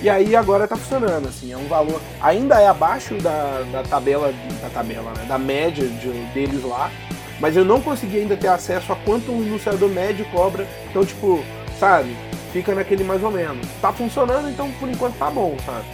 [0.01, 1.99] E aí agora tá funcionando, assim, é um valor.
[2.21, 4.31] Ainda é abaixo da, da tabela,
[4.61, 5.25] da tabela, né?
[5.27, 6.91] Da média de, deles lá.
[7.39, 10.67] Mas eu não consegui ainda ter acesso a quanto um anunciador médio cobra.
[10.89, 11.43] Então, tipo,
[11.79, 12.15] sabe?
[12.51, 13.65] Fica naquele mais ou menos.
[13.81, 15.85] Tá funcionando, então por enquanto tá bom, sabe?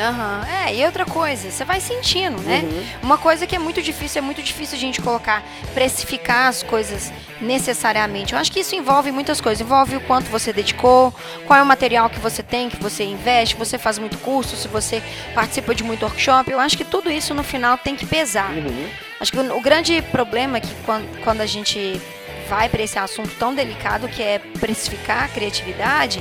[0.00, 0.46] Aham.
[0.48, 2.62] É, e outra coisa, você vai sentindo, né?
[2.62, 2.86] Uhum.
[3.02, 5.42] Uma coisa que é muito difícil, é muito difícil a gente colocar,
[5.74, 8.32] precificar as coisas necessariamente.
[8.32, 9.60] Eu acho que isso envolve muitas coisas.
[9.60, 11.14] Envolve o quanto você dedicou,
[11.46, 14.68] qual é o material que você tem, que você investe, você faz muito curso, se
[14.68, 15.02] você
[15.34, 16.50] participa de muito workshop.
[16.50, 18.50] Eu acho que tudo isso no final tem que pesar.
[18.50, 18.88] Uhum.
[19.20, 22.00] Acho que o, o grande problema é que quando, quando a gente
[22.48, 26.20] vai para esse assunto tão delicado que é precificar a criatividade,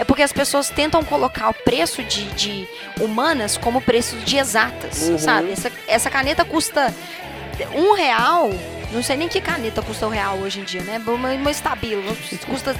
[0.00, 2.66] é porque as pessoas tentam colocar o preço de, de
[3.00, 5.18] humanas como preço de exatas, Uhum.
[5.18, 5.52] sabe?
[5.52, 6.94] Essa, essa caneta custa
[7.74, 8.50] um real,
[8.92, 11.00] não sei nem que caneta custa um real hoje em dia, né?
[11.06, 12.02] Uma, uma estabilo,
[12.46, 12.74] custa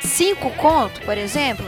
[0.00, 1.66] cinco conto, por exemplo.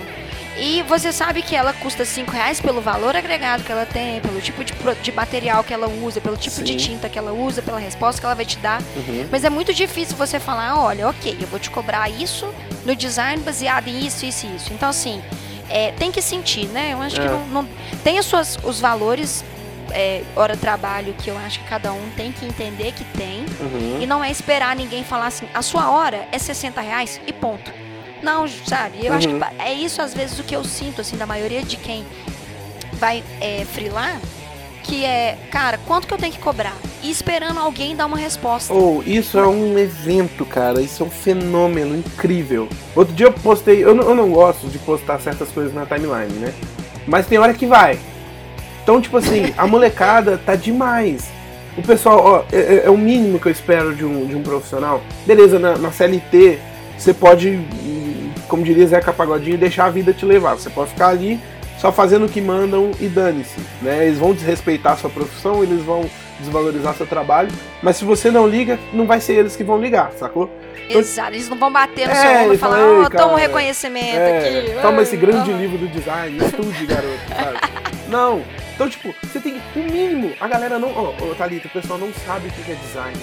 [0.58, 4.40] E você sabe que ela custa cinco reais pelo valor agregado que ela tem, pelo
[4.40, 6.78] tipo de, de material que ela usa, pelo tipo de Sim.
[6.78, 8.80] tinta que ela usa, pela resposta que ela vai te dar.
[8.96, 9.28] Uhum.
[9.30, 12.48] Mas é muito difícil você falar, olha, ok, eu vou te cobrar isso
[12.86, 14.72] no design baseado em isso, isso e isso.
[14.72, 15.22] Então, assim,
[15.68, 16.90] é, tem que sentir, né?
[16.94, 17.30] Eu acho que É.
[17.30, 17.68] não, não-
[18.02, 19.44] tem as suas, os valores
[19.92, 23.44] é, hora trabalho que eu acho que cada um tem que entender que tem.
[23.60, 23.98] Uhum.
[24.00, 27.70] E não é esperar ninguém falar assim, a sua hora é 60 reais e ponto.
[28.22, 29.04] Não, sabe?
[29.04, 29.40] Eu acho que Uhum.
[29.58, 32.04] é isso às vezes o que eu sinto, assim, da maioria de quem
[32.94, 34.18] vai é, freelar,
[34.82, 36.74] que é, cara, quanto que eu tenho que cobrar?
[37.02, 38.72] E esperando alguém dar uma resposta.
[38.72, 40.80] Ou isso é um evento, cara.
[40.80, 42.68] Isso é um fenômeno incrível.
[42.94, 43.84] Outro dia eu postei.
[43.84, 46.52] Eu não, eu não gosto de postar certas coisas na timeline, né?
[47.06, 47.98] Mas tem hora que vai.
[48.82, 51.28] Então, tipo assim, a molecada tá demais.
[51.76, 54.42] O pessoal, ó, é, é- é o mínimo que eu espero de um, de um
[54.42, 55.02] profissional.
[55.26, 56.58] Beleza, na, na CLT,
[56.96, 57.60] você pode,
[58.48, 60.54] como diria Zeca Pagodinho, deixar a vida te levar.
[60.54, 61.38] Você pode ficar ali
[61.78, 63.60] só fazendo o que mandam e dane-se.
[63.82, 64.06] Né?
[64.06, 66.08] Eles vão desrespeitar a sua profissão, eles vão
[66.40, 67.50] desvalorizar seu trabalho.
[67.82, 70.50] Mas se você não liga, não vai ser eles que vão ligar, sacou?
[70.88, 73.32] Exato, eles não vão bater no É, seu ombro e falar, fala, ó, "Ei, toma
[73.32, 74.82] um reconhecimento É, aqui.
[74.82, 75.56] toma esse grande Ah.
[75.56, 77.58] livro do design, estude, garoto, sabe?
[78.08, 78.42] Não.
[78.74, 80.92] Então, tipo, você tem que, o mínimo, a galera não.
[80.94, 83.16] Ó, ô, Thalita, o pessoal não sabe o que é design.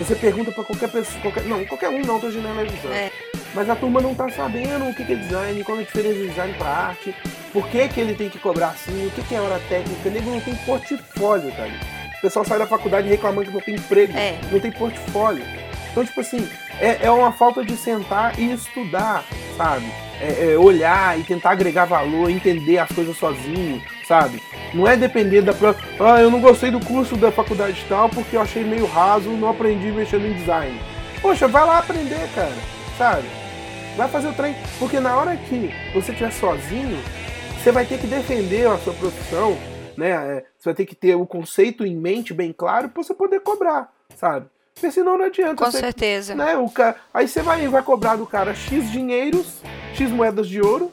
[0.00, 1.20] Você pergunta pra qualquer pessoa.
[1.20, 2.92] Qualquer, não, qualquer um não, tô generalizando.
[2.92, 3.10] É.
[3.54, 6.28] Mas a turma não tá sabendo o que é design, qual é a diferença de
[6.28, 7.14] design pra arte,
[7.52, 10.30] por que, que ele tem que cobrar assim, o que, que é hora técnica, nego
[10.30, 11.86] não tem portfólio, tá ligado?
[12.18, 14.38] O pessoal sai da faculdade reclamando que não tem emprego, É.
[14.50, 15.44] não tem portfólio.
[15.92, 16.48] Então, tipo assim,
[16.80, 19.22] é, é uma falta de sentar e estudar,
[19.56, 19.86] sabe?
[20.20, 24.42] É, é olhar e tentar agregar valor, entender as coisas sozinho, sabe?
[24.72, 25.86] Não é depender da própria.
[26.00, 29.50] Ah, eu não gostei do curso da faculdade tal porque eu achei meio raso, não
[29.50, 30.80] aprendi mexendo em design.
[31.22, 32.52] Poxa, vai lá aprender, cara,
[32.98, 33.28] sabe?
[33.96, 34.54] Vai fazer o trem.
[34.78, 36.98] Porque na hora que você estiver sozinho,
[37.62, 39.56] você vai ter que defender a sua profissão,
[39.96, 40.10] né?
[40.10, 43.40] É, Você vai ter que ter o conceito em mente bem claro pra você poder
[43.40, 44.46] cobrar, sabe?
[44.74, 46.34] Porque senão não adianta Com você certeza.
[46.34, 46.56] né?
[46.56, 46.96] O ca...
[47.12, 49.60] Aí você vai, vai cobrar do cara X dinheiros,
[49.94, 50.90] X moedas de ouro,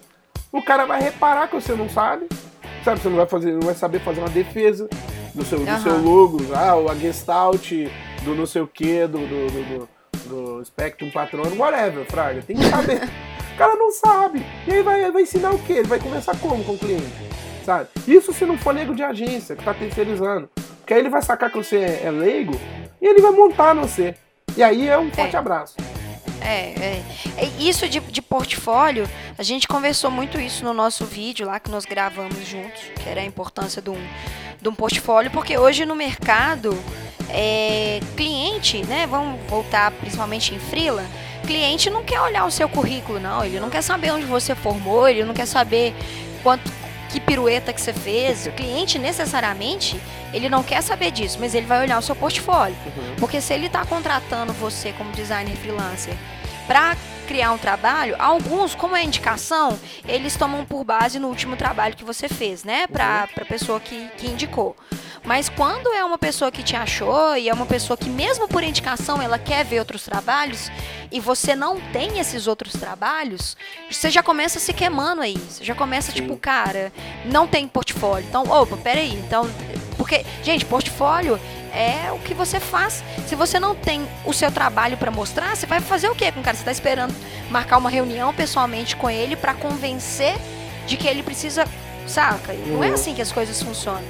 [0.52, 2.28] o cara vai reparar que você não sabe,
[2.86, 3.00] sabe?
[3.00, 4.88] Você não vai, fazer, não vai saber fazer uma defesa
[5.34, 5.80] do seu, do Aham.
[5.82, 7.72] seu logo, ah, o a gestalt
[8.24, 9.90] do não sei o que, do, do, do, do,
[10.26, 12.42] do Spectrum Patrono, whatever, Fraga.
[12.42, 13.02] Tem que saber.
[13.54, 14.46] o cara não sabe.
[14.68, 15.74] E aí vai, vai ensinar o quê?
[15.74, 17.06] Ele vai começar como com o cliente?
[17.66, 17.90] Sabe?
[18.08, 20.50] Isso se não for nego de agência que tá terceirizando.
[20.80, 22.54] Porque aí ele vai sacar que você é, é leigo
[23.02, 24.16] e ele vai montar no você.
[24.58, 25.40] E aí é um forte É.
[25.40, 25.76] abraço.
[26.42, 27.04] É,
[27.38, 27.46] é.
[27.60, 31.86] Isso de, de portfólio, a gente conversou muito isso no nosso vídeo lá que nós
[31.86, 34.08] gravamos juntos, que era a importância de um,
[34.62, 36.78] de um portfólio, porque hoje no mercado,
[37.30, 41.06] é, cliente, né, vamos voltar principalmente em freela,
[41.46, 45.08] cliente não quer olhar o seu currículo, não, ele não quer saber onde você formou,
[45.08, 45.94] ele não quer saber
[46.42, 46.72] quanto
[47.12, 48.48] que pirueta que você fez.
[48.48, 50.00] O cliente necessariamente,
[50.34, 52.76] ele não quer saber disso, mas ele vai olhar o seu portfólio.
[53.20, 56.16] Porque se ele está contratando você como designer freelancer
[56.68, 56.96] para
[57.28, 62.04] criar um trabalho, alguns, como é indicação, eles tomam por base no último trabalho que
[62.04, 62.88] você fez, né?
[62.88, 64.76] Para a pessoa que, que indicou.
[65.24, 68.64] Mas quando é uma pessoa que te achou e é uma pessoa que, mesmo por
[68.64, 70.72] indicação, ela quer ver outros trabalhos
[71.12, 73.56] e você não tem esses outros trabalhos,
[73.90, 75.38] você já começa se queimando aí.
[75.38, 76.22] Você já começa, Sim.
[76.22, 76.92] tipo, cara,
[77.26, 78.26] não tem portfólio.
[78.28, 79.14] Então, opa, peraí.
[79.14, 79.48] Então,
[79.96, 81.40] porque, gente, portfólio
[81.72, 83.04] é o que você faz.
[83.28, 86.40] Se você não tem o seu trabalho para mostrar, você vai fazer o quê com
[86.40, 86.56] o cara?
[86.56, 87.14] Você está esperando
[87.52, 90.36] marcar uma reunião pessoalmente com ele para convencer
[90.88, 91.66] de que ele precisa,
[92.08, 92.54] saca?
[92.54, 92.94] Não é uhum.
[92.96, 94.04] assim que as coisas funcionam.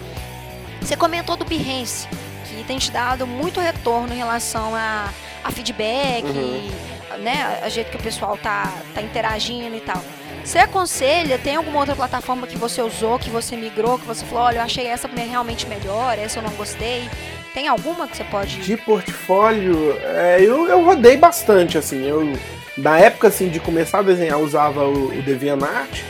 [0.82, 2.07] Você comentou do Behance,
[2.45, 5.09] que tem te dado muito retorno em relação a,
[5.43, 7.17] a feedback, uhum.
[7.19, 7.61] né?
[7.63, 10.01] A jeito que o pessoal tá, tá interagindo e tal.
[10.43, 14.45] Você aconselha, tem alguma outra plataforma que você usou, que você migrou, que você falou,
[14.45, 17.07] olha, eu achei essa realmente melhor, essa eu não gostei?
[17.53, 18.57] Tem alguma que você pode.
[18.57, 22.07] De portfólio, é, eu, eu rodei bastante, assim.
[22.07, 22.34] Eu,
[22.75, 26.01] na época assim, de começar a desenhar, usava o, o DeviantArt,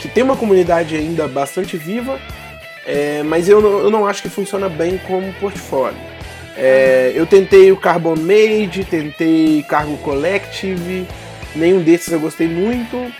[0.00, 2.18] que tem uma comunidade ainda bastante viva,
[2.86, 5.98] é, mas eu não, eu não acho que funciona bem como portfólio.
[6.56, 11.06] É, eu tentei o Carbon Made, tentei Cargo Collective,
[11.54, 13.12] nenhum desses eu gostei muito.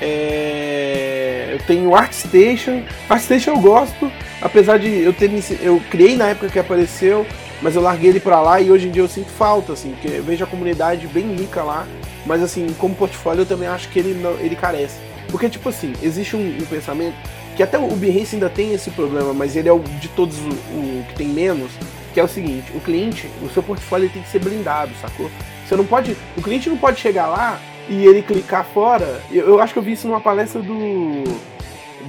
[0.00, 2.82] É, eu tenho ArtStation.
[3.08, 5.30] ArtStation eu gosto, apesar de eu ter
[5.60, 7.26] eu criei na época que apareceu,
[7.60, 10.08] mas eu larguei ele para lá e hoje em dia eu sinto falta, assim, porque
[10.08, 11.86] eu vejo a comunidade bem rica lá,
[12.24, 14.96] mas assim, como portfólio eu também acho que ele ele carece.
[15.30, 17.14] Porque tipo assim, existe um, um pensamento
[17.60, 20.48] que até o Behance ainda tem esse problema, mas ele é o de todos o,
[20.48, 21.70] o, que tem menos,
[22.14, 25.30] que é o seguinte, o cliente, o seu portfólio tem que ser blindado, sacou?
[25.68, 29.20] Você não pode, o cliente não pode chegar lá e ele clicar fora.
[29.30, 31.22] Eu, eu acho que eu vi isso numa palestra do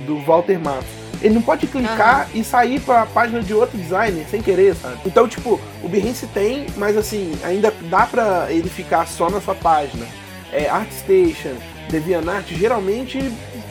[0.08, 0.88] do Walter Matos.
[1.22, 2.40] Ele não pode clicar uhum.
[2.40, 5.00] e sair para a página de outro designer sem querer, sabe?
[5.06, 9.54] Então, tipo, o Behance tem, mas assim, ainda dá para ele ficar só na sua
[9.54, 10.08] página.
[10.54, 11.56] É, ArtStation,
[11.90, 13.20] DeviantArt, geralmente,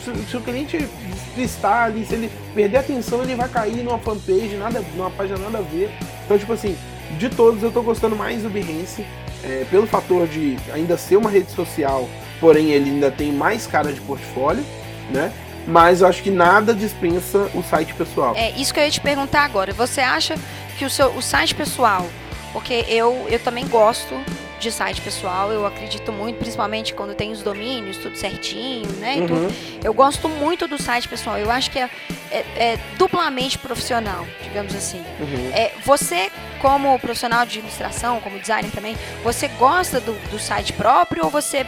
[0.05, 0.89] se, se o cliente
[1.37, 5.59] está ali, se ele perder atenção, ele vai cair numa fanpage, nada, numa página nada
[5.59, 5.91] a ver.
[6.25, 6.77] Então, tipo assim,
[7.19, 9.05] de todos eu tô gostando mais do Behance,
[9.43, 13.93] é, pelo fator de ainda ser uma rede social, porém ele ainda tem mais cara
[13.93, 14.65] de portfólio,
[15.11, 15.33] né?
[15.67, 18.35] Mas eu acho que nada dispensa o site pessoal.
[18.35, 19.73] É isso que eu ia te perguntar agora.
[19.73, 20.35] Você acha
[20.79, 22.07] que o seu o site pessoal,
[22.53, 24.15] porque eu, eu também gosto
[24.61, 29.17] de site pessoal, eu acredito muito, principalmente quando tem os domínios, tudo certinho, né?
[29.17, 29.49] Uhum.
[29.83, 31.39] Eu gosto muito do site pessoal.
[31.39, 31.89] Eu acho que é,
[32.31, 35.03] é, é duplamente profissional, digamos assim.
[35.19, 35.51] Uhum.
[35.53, 36.31] É, você,
[36.61, 41.67] como profissional de ilustração, como designer também, você gosta do, do site próprio ou você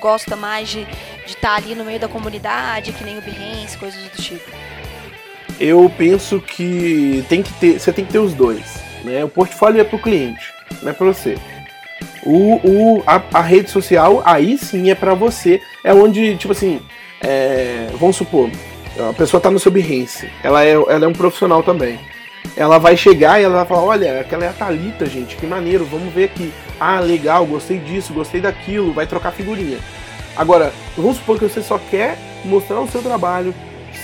[0.00, 0.86] gosta mais de
[1.24, 4.50] estar tá ali no meio da comunidade, que nem o Behance, coisas do tipo?
[5.60, 8.82] Eu penso que tem que ter, você tem que ter os dois.
[9.04, 9.22] Né?
[9.22, 11.38] O portfólio é para o cliente, não é para você.
[12.24, 15.60] O, o, a, a, rede social, aí sim é para você.
[15.82, 16.80] É onde, tipo assim,
[17.20, 18.50] é, vamos supor,
[18.98, 21.98] a pessoa tá no seu Behance, ela é, ela é um profissional também.
[22.56, 25.84] Ela vai chegar e ela vai falar: Olha, aquela é a Thalita, gente, que maneiro,
[25.84, 26.52] vamos ver aqui.
[26.78, 29.78] Ah, legal, gostei disso, gostei daquilo, vai trocar figurinha.
[30.36, 33.54] Agora, vamos supor que você só quer mostrar o seu trabalho,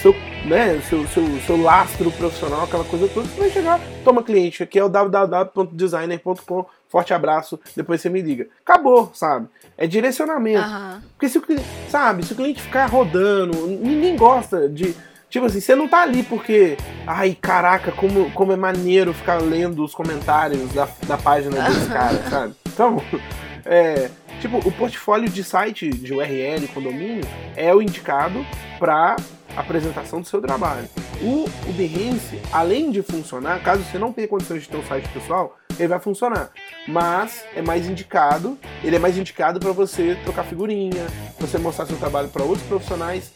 [0.00, 0.14] seu,
[0.46, 4.78] né, seu, seu, seu lastro profissional, aquela coisa toda, você vai chegar, toma cliente, aqui
[4.78, 8.48] é o www.designer.com forte abraço, depois você me liga.
[8.66, 9.46] Acabou, sabe?
[9.78, 10.68] É direcionamento.
[10.68, 11.00] Uhum.
[11.12, 14.94] Porque se o cliente, sabe, se o cliente ficar rodando, ninguém gosta de.
[15.30, 16.76] Tipo assim, você não tá ali porque.
[17.06, 22.18] Ai, caraca, como, como é maneiro ficar lendo os comentários da, da página desse cara,
[22.28, 22.54] sabe?
[22.66, 23.00] Então,
[23.64, 24.10] é.
[24.40, 27.22] Tipo, o portfólio de site de URL com domínio
[27.54, 28.44] é o indicado
[28.78, 29.16] para
[29.60, 30.88] apresentação do seu trabalho.
[31.22, 35.08] O, o Behance, além de funcionar, caso você não tenha condições de ter um site
[35.10, 36.50] pessoal, ele vai funcionar.
[36.86, 41.06] Mas é mais indicado, ele é mais indicado para você trocar figurinha,
[41.38, 43.32] você mostrar seu trabalho para outros profissionais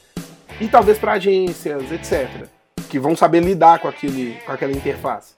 [0.60, 2.48] e talvez para agências, etc,
[2.88, 5.34] que vão saber lidar com aquele com aquela interface.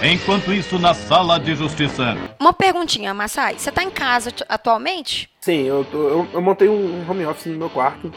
[0.00, 2.16] Enquanto isso, na sala de justiça.
[2.38, 3.58] Uma perguntinha, Massai.
[3.58, 5.28] Você tá em casa atualmente?
[5.40, 8.12] Sim, eu, tô, eu, eu montei um home office no meu quarto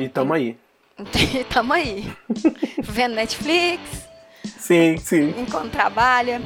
[0.00, 0.56] e tamo aí.
[1.52, 2.10] tamo aí.
[2.82, 3.80] Vendo Netflix.
[4.58, 5.34] Sim, sim.
[5.38, 6.40] Enquanto trabalha.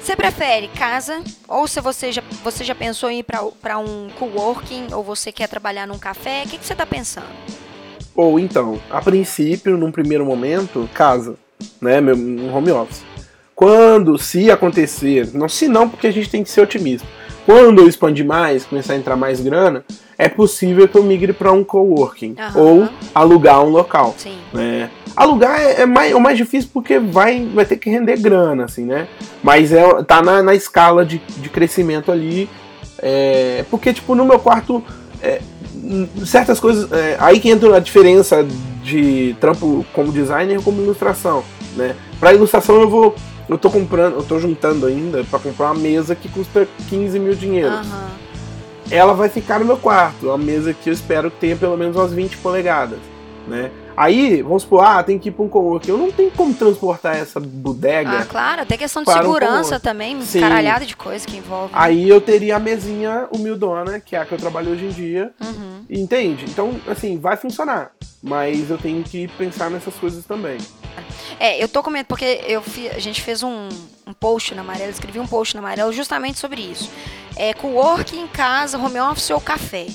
[0.00, 4.88] Você prefere casa ou se você já, você já pensou em ir para um coworking
[4.92, 6.44] ou você quer trabalhar num café?
[6.44, 7.28] O que, que você está pensando?
[8.14, 11.36] Ou então, a princípio, num primeiro momento, casa,
[11.80, 13.02] né, meu, um home office.
[13.54, 17.06] Quando, se acontecer, não se não, porque a gente tem que ser otimista.
[17.44, 19.84] Quando eu expandir mais, começar a entrar mais grana,
[20.20, 22.62] é possível que eu migre para um coworking uhum.
[22.62, 24.14] ou alugar um local.
[24.18, 24.36] Sim.
[24.52, 24.90] Né?
[25.16, 28.64] Alugar é, é, mais, é o mais difícil porque vai, vai ter que render grana,
[28.64, 29.08] assim, né?
[29.42, 32.50] Mas é, tá na, na escala de, de crescimento ali
[32.98, 34.84] É, porque, tipo, no meu quarto,
[35.22, 35.40] é,
[36.26, 36.92] certas coisas.
[36.92, 38.46] É, aí que entra a diferença
[38.84, 41.42] de trampo como designer como ilustração,
[41.76, 41.96] né?
[42.18, 43.14] Pra ilustração eu vou.
[43.48, 47.34] Eu tô comprando, eu tô juntando ainda para comprar uma mesa que custa 15 mil
[47.34, 47.72] dinheiro.
[47.72, 48.29] Aham.
[48.90, 51.96] Ela vai ficar no meu quarto, uma mesa que eu espero que tenha pelo menos
[51.96, 52.98] umas 20 polegadas,
[53.46, 53.70] né?
[53.96, 55.90] Aí, vamos supor, ah, tem que ir pra um coworking.
[55.90, 58.20] Eu não tenho como transportar essa bodega.
[58.20, 59.80] Ah, claro, tem questão de Para um segurança coworking.
[59.80, 60.40] também, Sim.
[60.40, 61.70] caralhada de coisa que envolve.
[61.74, 65.32] Aí eu teria a mesinha humildona, que é a que eu trabalho hoje em dia.
[65.40, 65.84] Uhum.
[65.90, 66.46] Entende?
[66.48, 67.90] Então, assim, vai funcionar.
[68.22, 70.56] Mas eu tenho que pensar nessas coisas também.
[71.38, 73.68] É, eu tô comentando, porque eu fi- a gente fez um,
[74.06, 76.90] um post na Amarela, escrevi um post na Amarela justamente sobre isso.
[77.36, 79.86] É, co-work em casa, home office ou café.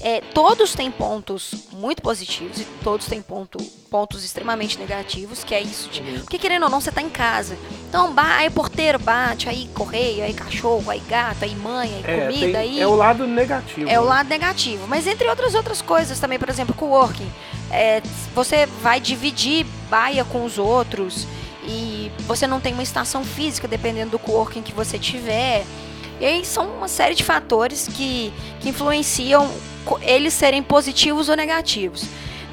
[0.00, 3.58] É, todos têm pontos muito positivos e todos têm ponto,
[3.90, 6.00] pontos extremamente negativos, que é isso de.
[6.20, 7.56] Porque querendo ou não, você tá em casa.
[7.88, 12.40] Então, aí porteiro bate, aí correio, aí cachorro, aí gato, aí mãe, aí É, comida,
[12.40, 12.80] tem- aí.
[12.80, 13.88] é o lado negativo.
[13.88, 14.08] É o né?
[14.08, 14.86] lado negativo.
[14.86, 17.30] Mas entre outras outras coisas também, por exemplo, coworking.
[17.70, 18.00] É,
[18.34, 21.26] você vai dividir baia com os outros
[21.64, 25.64] e você não tem uma estação física dependendo do coworking que você tiver.
[26.20, 29.50] E aí são uma série de fatores que, que influenciam
[30.02, 32.04] eles serem positivos ou negativos.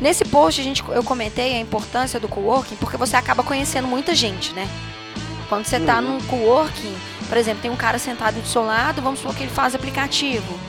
[0.01, 4.13] Nesse post a gente, eu comentei a importância do coworking porque você acaba conhecendo muita
[4.13, 4.67] gente, né?
[5.47, 6.01] Quando você tá Uhum.
[6.15, 6.93] num coworking,
[7.29, 10.59] por exemplo, tem um cara sentado do seu lado, vamos supor que ele faz aplicativo.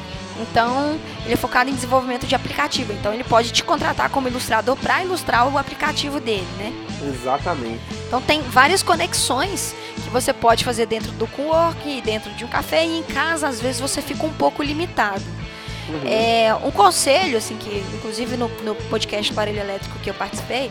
[0.40, 2.92] Então, ele é focado em desenvolvimento de aplicativo.
[2.92, 6.72] Então, ele pode te contratar como ilustrador para ilustrar o aplicativo dele, né?
[7.02, 7.80] Exatamente.
[8.06, 12.84] Então, tem várias conexões que você pode fazer dentro do coworking, dentro de um café
[12.84, 15.22] e em casa, às vezes, você fica um pouco limitado.
[15.88, 16.00] Uhum.
[16.06, 20.70] É, um conselho, assim, que inclusive no, no podcast Aparelho Elétrico que eu participei,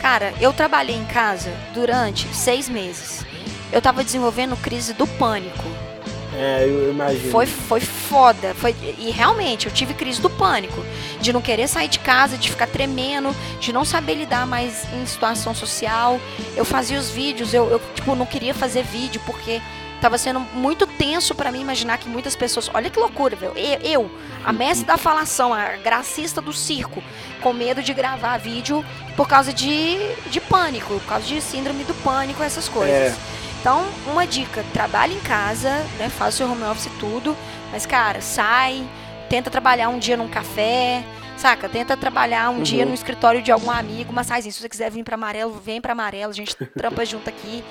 [0.00, 3.24] cara, eu trabalhei em casa durante seis meses.
[3.70, 5.91] Eu tava desenvolvendo crise do pânico.
[6.34, 7.30] É, eu imagino.
[7.30, 8.54] Foi, foi foda.
[8.54, 10.84] Foi, e realmente, eu tive crise do pânico.
[11.20, 15.04] De não querer sair de casa, de ficar tremendo, de não saber lidar mais em
[15.06, 16.20] situação social.
[16.56, 19.60] Eu fazia os vídeos, eu, eu tipo, não queria fazer vídeo porque
[20.00, 22.68] tava sendo muito tenso pra mim imaginar que muitas pessoas.
[22.74, 23.52] Olha que loucura, velho.
[23.56, 24.10] Eu, eu,
[24.44, 27.02] a mestre da falação, a gracista do circo,
[27.40, 28.84] com medo de gravar vídeo
[29.16, 33.12] por causa de, de pânico, por causa de síndrome do pânico, essas coisas.
[33.12, 33.14] É.
[33.62, 36.08] Então, uma dica, trabalhe em casa, né?
[36.08, 37.36] Faça seu home office e tudo,
[37.70, 38.84] mas cara, sai,
[39.30, 41.04] tenta trabalhar um dia num café,
[41.36, 41.68] saca?
[41.68, 42.88] Tenta trabalhar um dia Uhum.
[42.88, 45.92] no escritório de algum amigo, mas sai, se você quiser vir pra amarelo, vem pra
[45.92, 47.62] amarelo, a gente trampa junto aqui.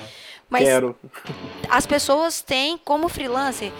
[0.48, 0.96] Mas Quero.
[1.68, 3.70] as pessoas têm, como freelancer,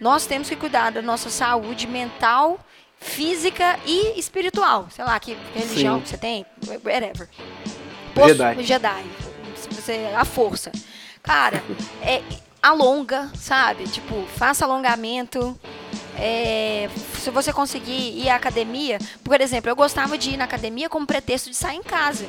[0.00, 2.58] nós temos que cuidar da nossa saúde mental,
[2.98, 4.88] física e espiritual.
[4.90, 6.02] Sei lá, que religião Sim.
[6.02, 6.46] que você tem,
[6.82, 7.28] whatever.
[8.26, 8.62] Jedi.
[8.64, 9.04] Jedi.
[9.54, 10.72] Se você, a força.
[11.28, 11.62] Cara,
[12.00, 12.22] é,
[12.62, 13.84] alonga, sabe?
[13.84, 15.54] Tipo, faça alongamento.
[16.16, 20.88] É, se você conseguir ir à academia, por exemplo, eu gostava de ir na academia
[20.88, 22.24] como pretexto de sair em casa.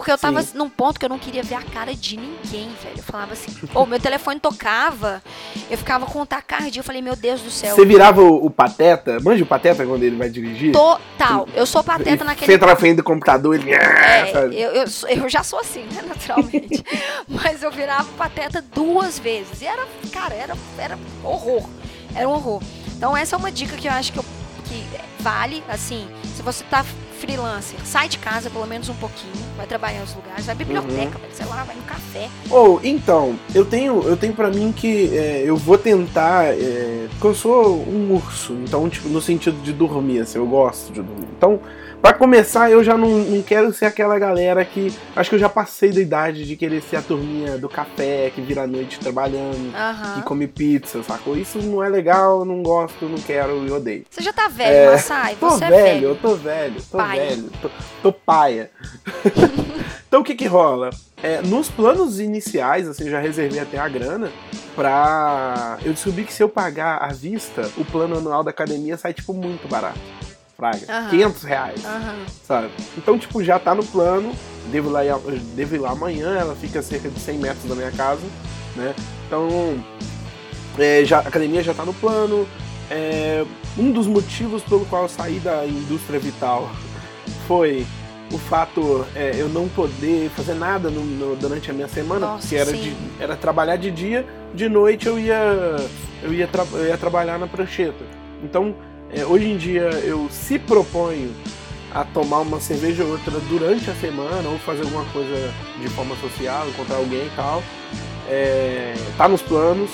[0.00, 0.56] Porque eu tava Sim.
[0.56, 2.96] num ponto que eu não queria ver a cara de ninguém, velho.
[2.96, 5.22] Eu falava assim, ou meu telefone tocava,
[5.70, 7.74] eu ficava com taquicardia, eu falei, meu Deus do céu.
[7.74, 10.72] Você virava o, o Pateta, manja o Pateta quando ele vai dirigir?
[10.72, 11.46] Total.
[11.54, 13.74] Eu sou pateta E naquele Senta na frente do computador, ele.
[13.74, 14.84] É, eu, eu,
[15.22, 16.82] eu já sou assim, né, naturalmente.
[17.28, 19.60] Mas eu virava pateta duas vezes.
[19.60, 21.68] E era, cara, era, era horror.
[22.14, 22.62] Era um horror.
[22.96, 24.24] Então essa é uma dica que eu acho que, eu-
[24.70, 26.06] que vale, assim,
[26.36, 26.84] se você tá
[27.18, 30.58] freelancer, sai de casa pelo menos um pouquinho, vai trabalhar em outros lugares, vai à
[30.58, 31.20] biblioteca, Uhum.
[31.20, 32.28] vai, sei lá, vai no café.
[32.48, 36.44] Ou, então, eu tenho, eu tenho para mim que é, eu vou tentar.
[36.46, 40.92] É, porque eu sou um urso, então, tipo, no sentido de dormir, assim, eu gosto
[40.92, 41.28] de dormir.
[41.36, 41.60] Então,
[42.00, 44.92] pra começar, eu já não, não quero ser aquela galera que.
[45.14, 48.40] Acho que eu já passei da idade de querer ser a turminha do café, que
[48.40, 50.22] vira a noite trabalhando, que Aham.
[50.22, 51.36] come pizza, sacou?
[51.36, 54.04] Isso não é legal, não gosto, não quero e odeio.
[54.10, 56.06] Você já tá velho, É, Massai, Tô você é velho, velho.
[56.08, 57.22] eu tô velho, tô Paia.
[57.26, 57.70] velho, tô,
[58.02, 58.70] tô paia.
[60.08, 60.90] então o que que rola?
[61.22, 64.30] É, nos planos iniciais, assim, eu já reservei até a grana
[64.74, 65.78] pra.
[65.84, 69.32] Eu descobri que se eu pagar à vista, o plano anual da academia sai, tipo,
[69.34, 69.98] muito barato.
[70.88, 71.08] Aham.
[71.10, 72.16] 500 reais, Aham.
[72.46, 72.70] sabe?
[72.96, 74.32] Então, tipo, já tá no plano.
[74.70, 75.00] Devo ir lá,
[75.54, 78.22] devo ir lá amanhã, ela fica a cerca de 100 metros da minha casa,
[78.76, 78.94] né?
[79.26, 79.82] Então,
[80.78, 82.46] é, já, a academia já tá no plano.
[82.90, 83.44] É,
[83.78, 86.70] um dos motivos pelo qual eu saí da indústria vital
[87.48, 87.86] foi
[88.32, 92.46] o fato é, eu não poder fazer nada no- no- durante a minha semana, Nossa,
[92.48, 95.76] que era, de, era trabalhar de dia, de noite eu ia
[96.22, 98.04] eu ia, tra- eu ia trabalhar na prancheta.
[98.42, 98.74] Então,
[99.12, 101.34] é, hoje em dia eu se proponho
[101.92, 106.14] a tomar uma cerveja ou outra durante a semana ou fazer alguma coisa de forma
[106.16, 107.62] social, encontrar alguém e tal.
[108.28, 109.90] É, tá nos planos.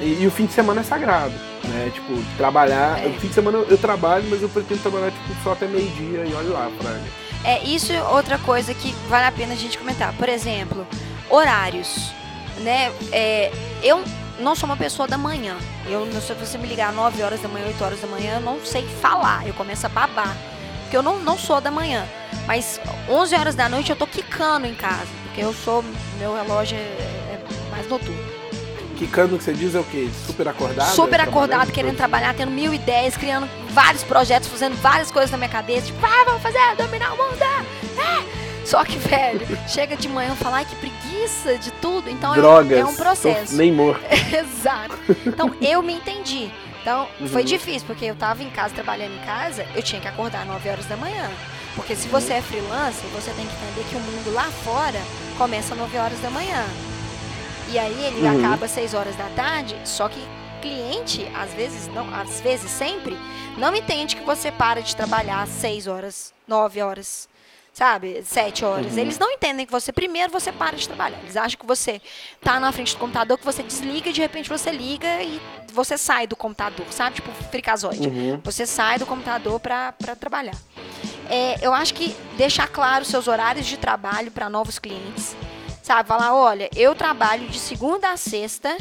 [0.00, 1.32] E, e o fim de semana é sagrado,
[1.64, 1.90] né?
[1.94, 3.02] Tipo, trabalhar.
[3.02, 3.08] É.
[3.08, 6.24] O fim de semana eu, eu trabalho, mas eu pretendo trabalhar tipo, só até meio-dia
[6.26, 7.00] e olha lá, Fraga.
[7.44, 10.12] É, isso é outra coisa que vale a pena a gente comentar.
[10.14, 10.86] Por exemplo,
[11.30, 12.10] horários.
[12.58, 12.90] Né?
[13.12, 13.52] É,
[13.82, 14.02] eu
[14.38, 15.56] não sou uma pessoa da manhã.
[15.86, 18.34] Eu não sei se você me ligar 9 horas da manhã, 8 horas da manhã,
[18.34, 19.46] eu não sei falar.
[19.46, 20.36] Eu começo a babar.
[20.82, 22.06] Porque eu não, não sou da manhã.
[22.46, 25.08] Mas 11 horas da noite eu tô quicando em casa.
[25.24, 25.84] Porque eu sou.
[26.18, 28.36] Meu relógio é, é mais noturno.
[28.96, 30.08] Quicando que você diz é o quê?
[30.26, 30.94] Super acordado?
[30.94, 35.50] Super acordado, querendo trabalhar, tendo mil ideias, criando vários projetos, fazendo várias coisas na minha
[35.50, 35.86] cabeça.
[35.86, 37.42] Tipo, ah, vamos fazer, dominar o mundo.
[37.42, 38.64] É.
[38.64, 40.95] Só que, velho, chega de manhã e fala, ai, que preguiça
[41.60, 42.08] de tudo.
[42.10, 42.78] Então é um- Drogas.
[42.78, 43.52] é um processo.
[43.52, 44.00] tô Nem morto.
[44.34, 44.96] Exato.
[45.26, 46.50] Então eu me entendi.
[46.82, 47.46] Então foi Uhum.
[47.48, 50.86] difícil, porque eu tava em casa, trabalhando em casa, eu tinha que acordar 9 horas
[50.86, 51.28] da manhã.
[51.74, 55.00] Porque se você é freelancer, você tem que entender que o mundo lá fora
[55.36, 56.64] começa às 9 horas da manhã.
[57.70, 58.38] E aí ele Uhum.
[58.46, 60.20] acaba às 6 horas da tarde, só que
[60.62, 63.16] cliente, às vezes, não, às vezes sempre,
[63.58, 67.28] não entende que você para de trabalhar às 6 horas, 9 horas,
[67.76, 68.22] sabe?
[68.24, 68.94] 7 horas.
[68.94, 68.98] Uhum.
[69.00, 71.18] Eles não entendem que você, primeiro, você para de trabalhar.
[71.22, 72.00] Eles acham que você
[72.40, 75.38] tá na frente do computador, que você desliga e de repente você liga e
[75.74, 77.16] você sai do computador, sabe?
[77.16, 78.08] Tipo, fricazoide.
[78.08, 78.40] Uhum.
[78.44, 80.56] Você sai do computador para trabalhar.
[81.28, 85.36] É, eu acho que deixar claro seus horários de trabalho para novos clientes.
[85.82, 88.74] Sabe, falar, olha, eu trabalho de segunda a sexta,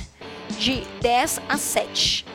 [0.51, 2.25] de 10 a 7.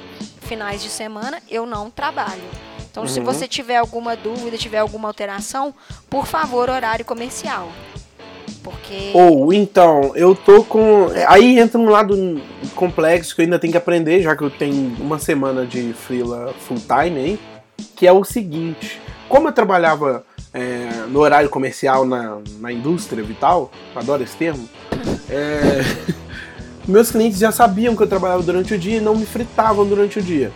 [0.42, 2.69] Finais de semana eu não trabalho.
[2.90, 3.24] Então, se Uhum.
[3.24, 5.72] você tiver alguma dúvida, tiver alguma alteração,
[6.08, 7.68] por favor, horário comercial.
[8.62, 9.12] Porque.
[9.14, 11.06] Ou então, eu tô com.
[11.28, 12.40] Aí entra um lado
[12.74, 16.52] complexo que eu ainda tenho que aprender, já que eu tenho uma semana de freela
[16.66, 17.40] full time aí,
[17.96, 19.00] que é o seguinte.
[19.28, 24.68] Como eu trabalhava é, no horário comercial na, na indústria vital, adoro esse termo,
[25.30, 25.80] é,
[26.86, 30.18] meus clientes já sabiam que eu trabalhava durante o dia e não me fritavam durante
[30.18, 30.50] o dia.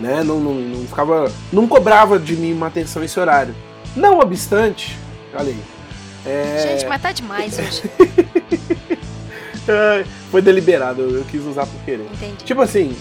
[0.00, 0.22] Né?
[0.22, 1.30] Não, não, não ficava.
[1.52, 3.54] Não cobrava de mim uma atenção esse horário.
[3.96, 4.96] Não obstante,
[5.34, 5.60] olha aí.
[6.26, 7.82] é, Gente, mas tá demais hoje.
[10.30, 12.06] Foi deliberado, eu quis usar por querer.
[12.14, 12.44] Entendi.
[12.44, 12.96] Tipo assim,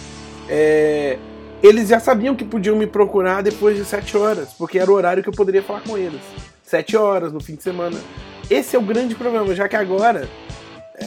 [0.49, 1.17] é,
[1.61, 5.23] eles já sabiam que podiam me procurar depois de 7 horas, porque era o horário
[5.23, 6.21] que eu poderia falar com eles.
[6.63, 7.97] 7 horas no fim de semana.
[8.49, 10.27] Esse é o grande problema, já que agora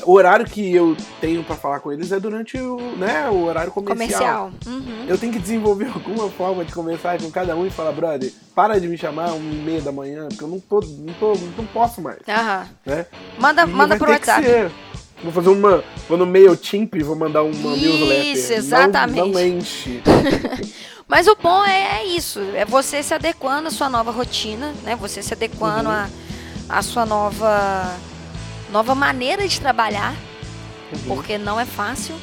[0.04, 3.72] o horário que eu tenho pra falar com eles é durante o, né, o horário
[3.72, 4.50] comercial.
[4.52, 4.52] Comercial.
[4.66, 5.04] Uhum.
[5.08, 8.78] Eu tenho que desenvolver alguma forma de conversar com cada um e falar, brother, para
[8.80, 11.66] de me chamar uma e meia da manhã, porque eu não tô, não tô, não
[11.66, 12.68] posso mais, Aham.
[12.86, 13.06] né?
[13.38, 14.70] Manda, E manda pro WhatsApp.
[15.22, 15.84] Vou fazer uma.
[16.08, 18.56] Vou no MailChimp e vou mandar uma Isso, newsletter.
[18.56, 19.18] exatamente.
[19.20, 20.02] Não, não enche.
[21.06, 24.96] Mas o bom é, é isso, é você se adequando à sua nova rotina, né?
[24.96, 25.94] Você se adequando Uhum.
[25.94, 26.08] à,
[26.70, 27.92] à sua nova,
[28.70, 30.14] nova maneira de trabalhar,
[30.92, 31.14] Uhum.
[31.14, 32.14] porque não é fácil.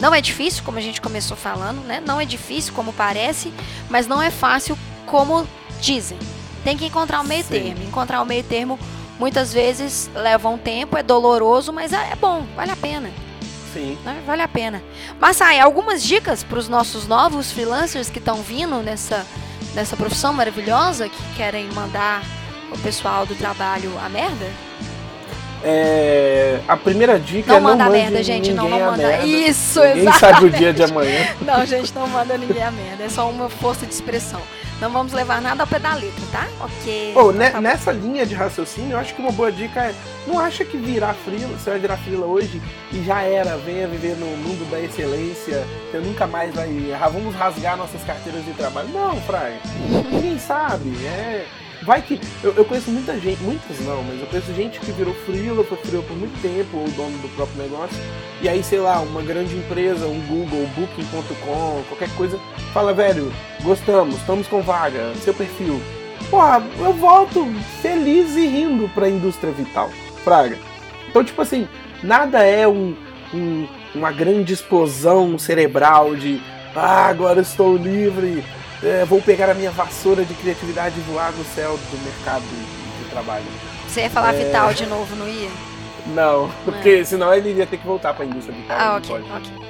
[0.00, 2.00] Não é difícil, como a gente começou falando, né?
[2.06, 3.52] Não é difícil como parece,
[3.90, 5.46] mas não é fácil como
[5.80, 6.18] dizem.
[6.62, 7.48] Tem que encontrar o meio Sim.
[7.48, 7.82] termo.
[7.84, 8.78] Encontrar o meio termo
[9.18, 13.10] muitas vezes leva um tempo, é doloroso, mas é é bom, vale a pena
[13.72, 13.98] Sim.
[14.04, 14.22] né?
[14.26, 14.82] Vale a pena.
[15.20, 19.26] Mas aí, algumas dicas para os nossos novos freelancers que estão vindo nessa,
[19.74, 22.22] nessa profissão maravilhosa, que querem mandar
[22.72, 24.46] o pessoal do trabalho a merda?
[25.64, 28.52] É, a primeira dica Não é não manda a mande merda, gente.
[28.52, 29.08] Não, não manda.
[29.08, 29.26] merda.
[29.26, 30.18] Isso, Ninguém exato.
[30.18, 31.26] sabe o dia de amanhã.
[31.40, 33.04] Não, gente, não manda ninguém a merda.
[33.04, 34.40] É só uma força de expressão.
[34.80, 36.46] Não vamos levar nada ao pé da letra, tá?
[36.60, 37.12] Ok.
[37.34, 37.60] Ne- tá bom.
[37.60, 39.94] nessa linha de raciocínio, eu acho que uma boa dica é
[40.24, 44.14] não acha que virar frila, você vai virar frila hoje e já era, venha viver
[44.16, 46.68] no mundo da excelência, você nunca mais vai.
[47.12, 48.88] Vamos rasgar nossas carteiras de trabalho.
[48.90, 49.56] Não, Fraga.
[50.12, 50.90] Ninguém sabe.
[51.04, 51.44] É.
[51.88, 52.20] Vai que.
[52.44, 55.78] Eu, eu conheço muita gente, muitas não, mas eu conheço gente que virou frila, foi
[55.78, 57.96] frila por muito tempo, ou dono do próprio negócio,
[58.42, 62.38] e aí, sei lá, uma grande empresa, um Google, Booking.com, qualquer coisa,
[62.74, 63.32] fala, velho,
[63.62, 65.80] gostamos, estamos com vaga, seu perfil.
[66.28, 67.46] Porra, eu volto
[67.80, 69.88] feliz e rindo pra indústria vital,
[70.22, 70.58] Fraga.
[71.08, 71.66] Então, tipo assim,
[72.02, 72.94] nada é um,
[73.32, 76.38] um- uma grande explosão cerebral de
[76.76, 78.44] ah, agora estou livre,
[78.82, 83.10] é, vou pegar a minha vassoura de criatividade e voar no céu do mercado de,
[83.10, 83.44] trabalho.
[83.88, 84.44] Você ia falar É.
[84.44, 85.48] Vital de novo, não ia?
[86.14, 88.76] Não, porque senão ele ia ter que voltar pra indústria vital.
[88.78, 89.32] Ah, ok, pode.
[89.32, 89.68] ok.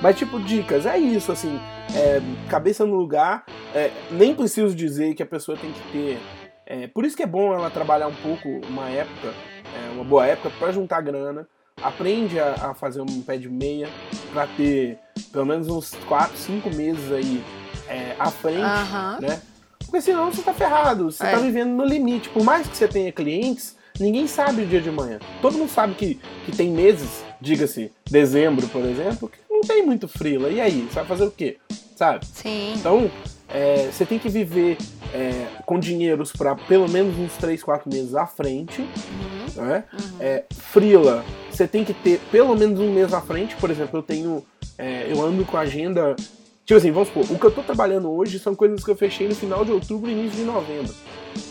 [0.00, 1.60] Mas, tipo, dicas, é isso, assim,
[1.94, 6.18] é, cabeça no lugar, é, nem preciso dizer que a pessoa tem que ter.
[6.66, 10.26] é, por isso que é bom ela trabalhar um pouco uma época, é, uma boa
[10.26, 11.46] época, pra juntar grana.
[11.82, 13.88] Aprende a, a fazer um pé de meia
[14.32, 14.98] pra ter
[15.32, 17.42] pelo menos uns 4, 5 meses aí
[17.88, 18.58] é, à frente,
[19.20, 19.40] né?
[19.84, 21.30] Porque senão você tá ferrado, você É.
[21.30, 22.28] tá vivendo no limite.
[22.28, 25.18] Por mais que você tenha clientes, ninguém sabe o dia de amanhã.
[25.40, 30.08] Todo mundo sabe que, que tem meses, diga-se, dezembro, por exemplo, que não tem muito
[30.08, 30.48] frila.
[30.48, 31.58] E aí, você vai fazer o quê?
[31.96, 32.24] Sabe?
[32.26, 32.74] Sim.
[32.76, 33.08] Então,
[33.48, 34.78] é, você tem que viver
[35.12, 38.80] é, com dinheiros para pelo menos uns 3, 4 meses à frente.
[38.80, 39.62] Uhum.
[39.64, 39.84] Né?
[40.18, 43.54] É, frila, você tem que ter pelo menos um mês à frente.
[43.56, 44.44] Por exemplo, eu tenho.
[44.76, 46.16] é, eu ando com a agenda.
[46.64, 49.28] Tipo assim, vamos supor, o que eu tô trabalhando hoje são coisas que eu fechei
[49.28, 50.94] no final de outubro e início de novembro.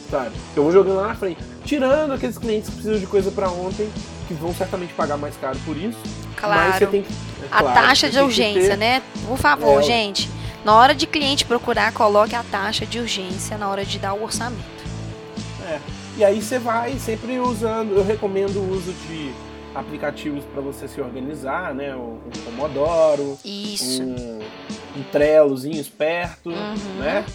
[0.09, 0.31] Sabe?
[0.55, 1.39] Eu vou jogando lá na frente.
[1.65, 3.89] Tirando aqueles clientes que precisam de coisa para ontem,
[4.27, 5.97] que vão certamente pagar mais caro por isso.
[6.41, 6.87] Mas você Claro.
[6.87, 7.13] tem que.
[7.13, 9.01] é A claro, taxa você de urgência, ter- né?
[9.27, 10.29] Por favor, É, gente.
[10.65, 14.23] Na hora de cliente procurar, coloque a taxa de urgência na hora de dar o
[14.23, 14.63] orçamento.
[15.69, 15.79] É.
[16.17, 19.31] E aí você vai sempre usando, eu recomendo o uso de
[19.75, 21.95] aplicativos para você se organizar, né?
[21.95, 24.01] O, o Pomodoro, Isso.
[24.03, 24.39] um,
[24.97, 26.99] um Trellozinho esperto, Uhum.
[26.99, 27.25] né?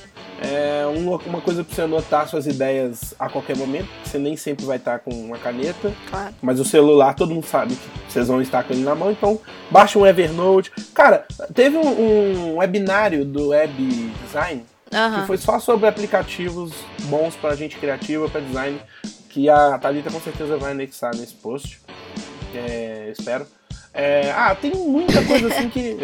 [0.41, 4.65] É uma, uma coisa para você anotar suas ideias a qualquer momento, você nem sempre
[4.65, 6.33] vai estar com uma caneta, Claro.
[6.41, 9.41] mas o celular todo mundo sabe que vocês vão estar com ele na mão, então
[9.69, 10.71] baixa um Evernote.
[10.95, 14.65] Cara, teve um, um webinário do Web Design
[14.95, 15.23] Aham.
[15.23, 16.71] que foi só sobre aplicativos
[17.07, 18.81] bons para gente criativa, para design,
[19.39, 21.81] que a Thalita com certeza vai anexar nesse post.
[22.53, 23.47] É, espero.
[23.95, 25.97] É, ah, tem muita coisa assim que.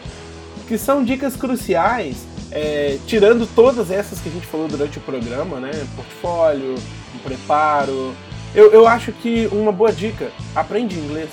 [0.66, 5.60] que são dicas cruciais, é, tirando todas essas que a gente falou durante o programa,
[5.60, 5.70] né?
[5.94, 6.74] Portfólio,
[7.22, 8.14] preparo.
[8.54, 11.28] Eu, eu acho que uma boa dica, aprende inglês.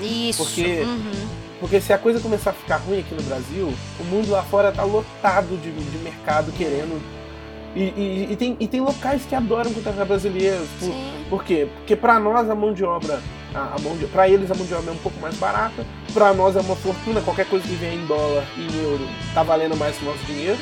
[0.00, 0.44] Isso.
[0.44, 1.38] Porque- Uhum.
[1.58, 4.70] Porque se a coisa começar a ficar ruim aqui no Brasil, o mundo lá fora
[4.70, 7.02] tá lotado de, de mercado querendo.
[7.76, 10.66] E, e- e tem, e tem locais que adoram contratar brasileiros.
[10.80, 11.24] Por, Sim.
[11.30, 11.68] por quê?
[11.78, 13.20] Porque pra nós a mão de obra,
[13.54, 15.86] a, a mão de, pra eles a mão de obra é um pouco mais barata,
[16.12, 19.42] pra nós é uma fortuna, qualquer coisa que vier em dólar e em euro tá
[19.42, 20.58] valendo mais que o nosso dinheiro.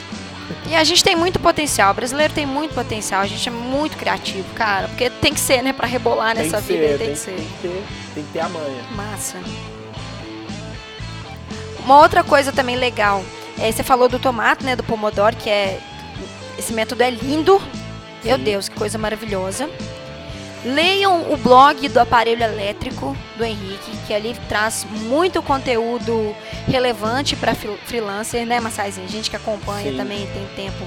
[0.68, 1.90] E a gente tem muito potencial.
[1.90, 3.20] O brasileiro tem muito potencial.
[3.20, 4.86] A gente é muito criativo, cara.
[4.86, 5.72] Porque tem que ser, né?
[5.72, 7.32] Pra rebolar Tem nessa vida ser, tem tem, que ser.
[7.34, 7.82] tem que ter,
[8.14, 8.82] tem que ter a manha.
[8.94, 9.38] Massa.
[11.84, 13.22] Uma outra coisa também legal,
[13.58, 15.78] é, você falou do tomate, né, do pomodoro, que é
[16.66, 17.62] esse método é lindo.
[18.24, 18.36] Meu.
[18.36, 19.70] Deus, que coisa maravilhosa.
[20.64, 26.34] Leiam o blog do aparelho elétrico do Henrique, que ali traz muito conteúdo
[26.66, 29.06] relevante para freelancer, né, Massaizinho?
[29.06, 29.96] Gente que acompanha Sim.
[29.96, 30.84] também tem tempo,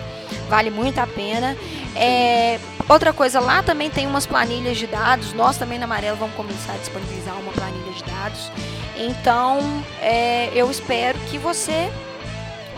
[0.49, 1.55] vale muito a pena.
[1.95, 2.59] É,
[2.89, 5.31] outra coisa, lá também tem umas planilhas de dados.
[5.31, 8.51] Nós também na Amarelo vamos começar a disponibilizar uma planilha de dados.
[8.97, 9.59] Então,
[10.01, 11.89] é, eu espero que você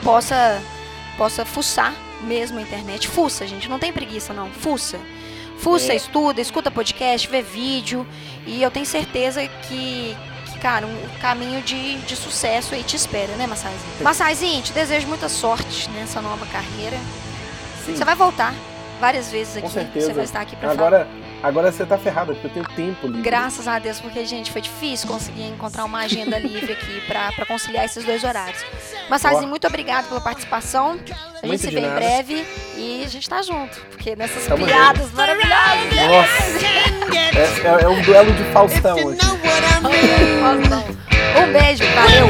[0.04, 0.62] possa
[1.18, 1.93] possa fuçar
[2.24, 3.07] mesmo a internet.
[3.07, 4.49] Fuça, gente, não tem preguiça não.
[4.49, 4.99] Fuça.
[5.59, 5.95] Fuça, É.
[5.95, 8.05] estuda, escuta podcast, vê vídeo.
[8.47, 10.17] E eu tenho certeza que,
[10.51, 14.03] que, cara, um caminho de, de sucesso aí te espera, né, Massaizinho?
[14.03, 16.97] Massaizinho, te desejo muita sorte nessa nova carreira.
[17.86, 18.53] Sim, Você vai voltar
[18.99, 19.69] várias vezes aqui.
[19.99, 20.88] Você vai estar aqui pra falar.
[20.88, 21.07] Agora,
[21.44, 23.22] agora você tá ferrado, porque eu tenho tempo livre.
[23.22, 27.46] Graças a Deus, porque, gente, foi difícil conseguir encontrar uma agenda livre aqui pra, pra
[27.46, 28.64] conciliar esses dois horários.
[29.10, 30.92] Mas, Sazinho, muito obrigado pela participação.
[30.92, 31.96] A gente Muito se vê em nada.
[31.96, 32.46] breve
[32.78, 33.76] e a gente tá junto.
[33.89, 35.54] Porque nessas Tamo piadas maravilhosas.
[36.08, 36.66] Nossa,
[37.68, 39.20] é, é- um duelo de Faustão hoje.
[41.38, 42.28] Um beijo, valeu.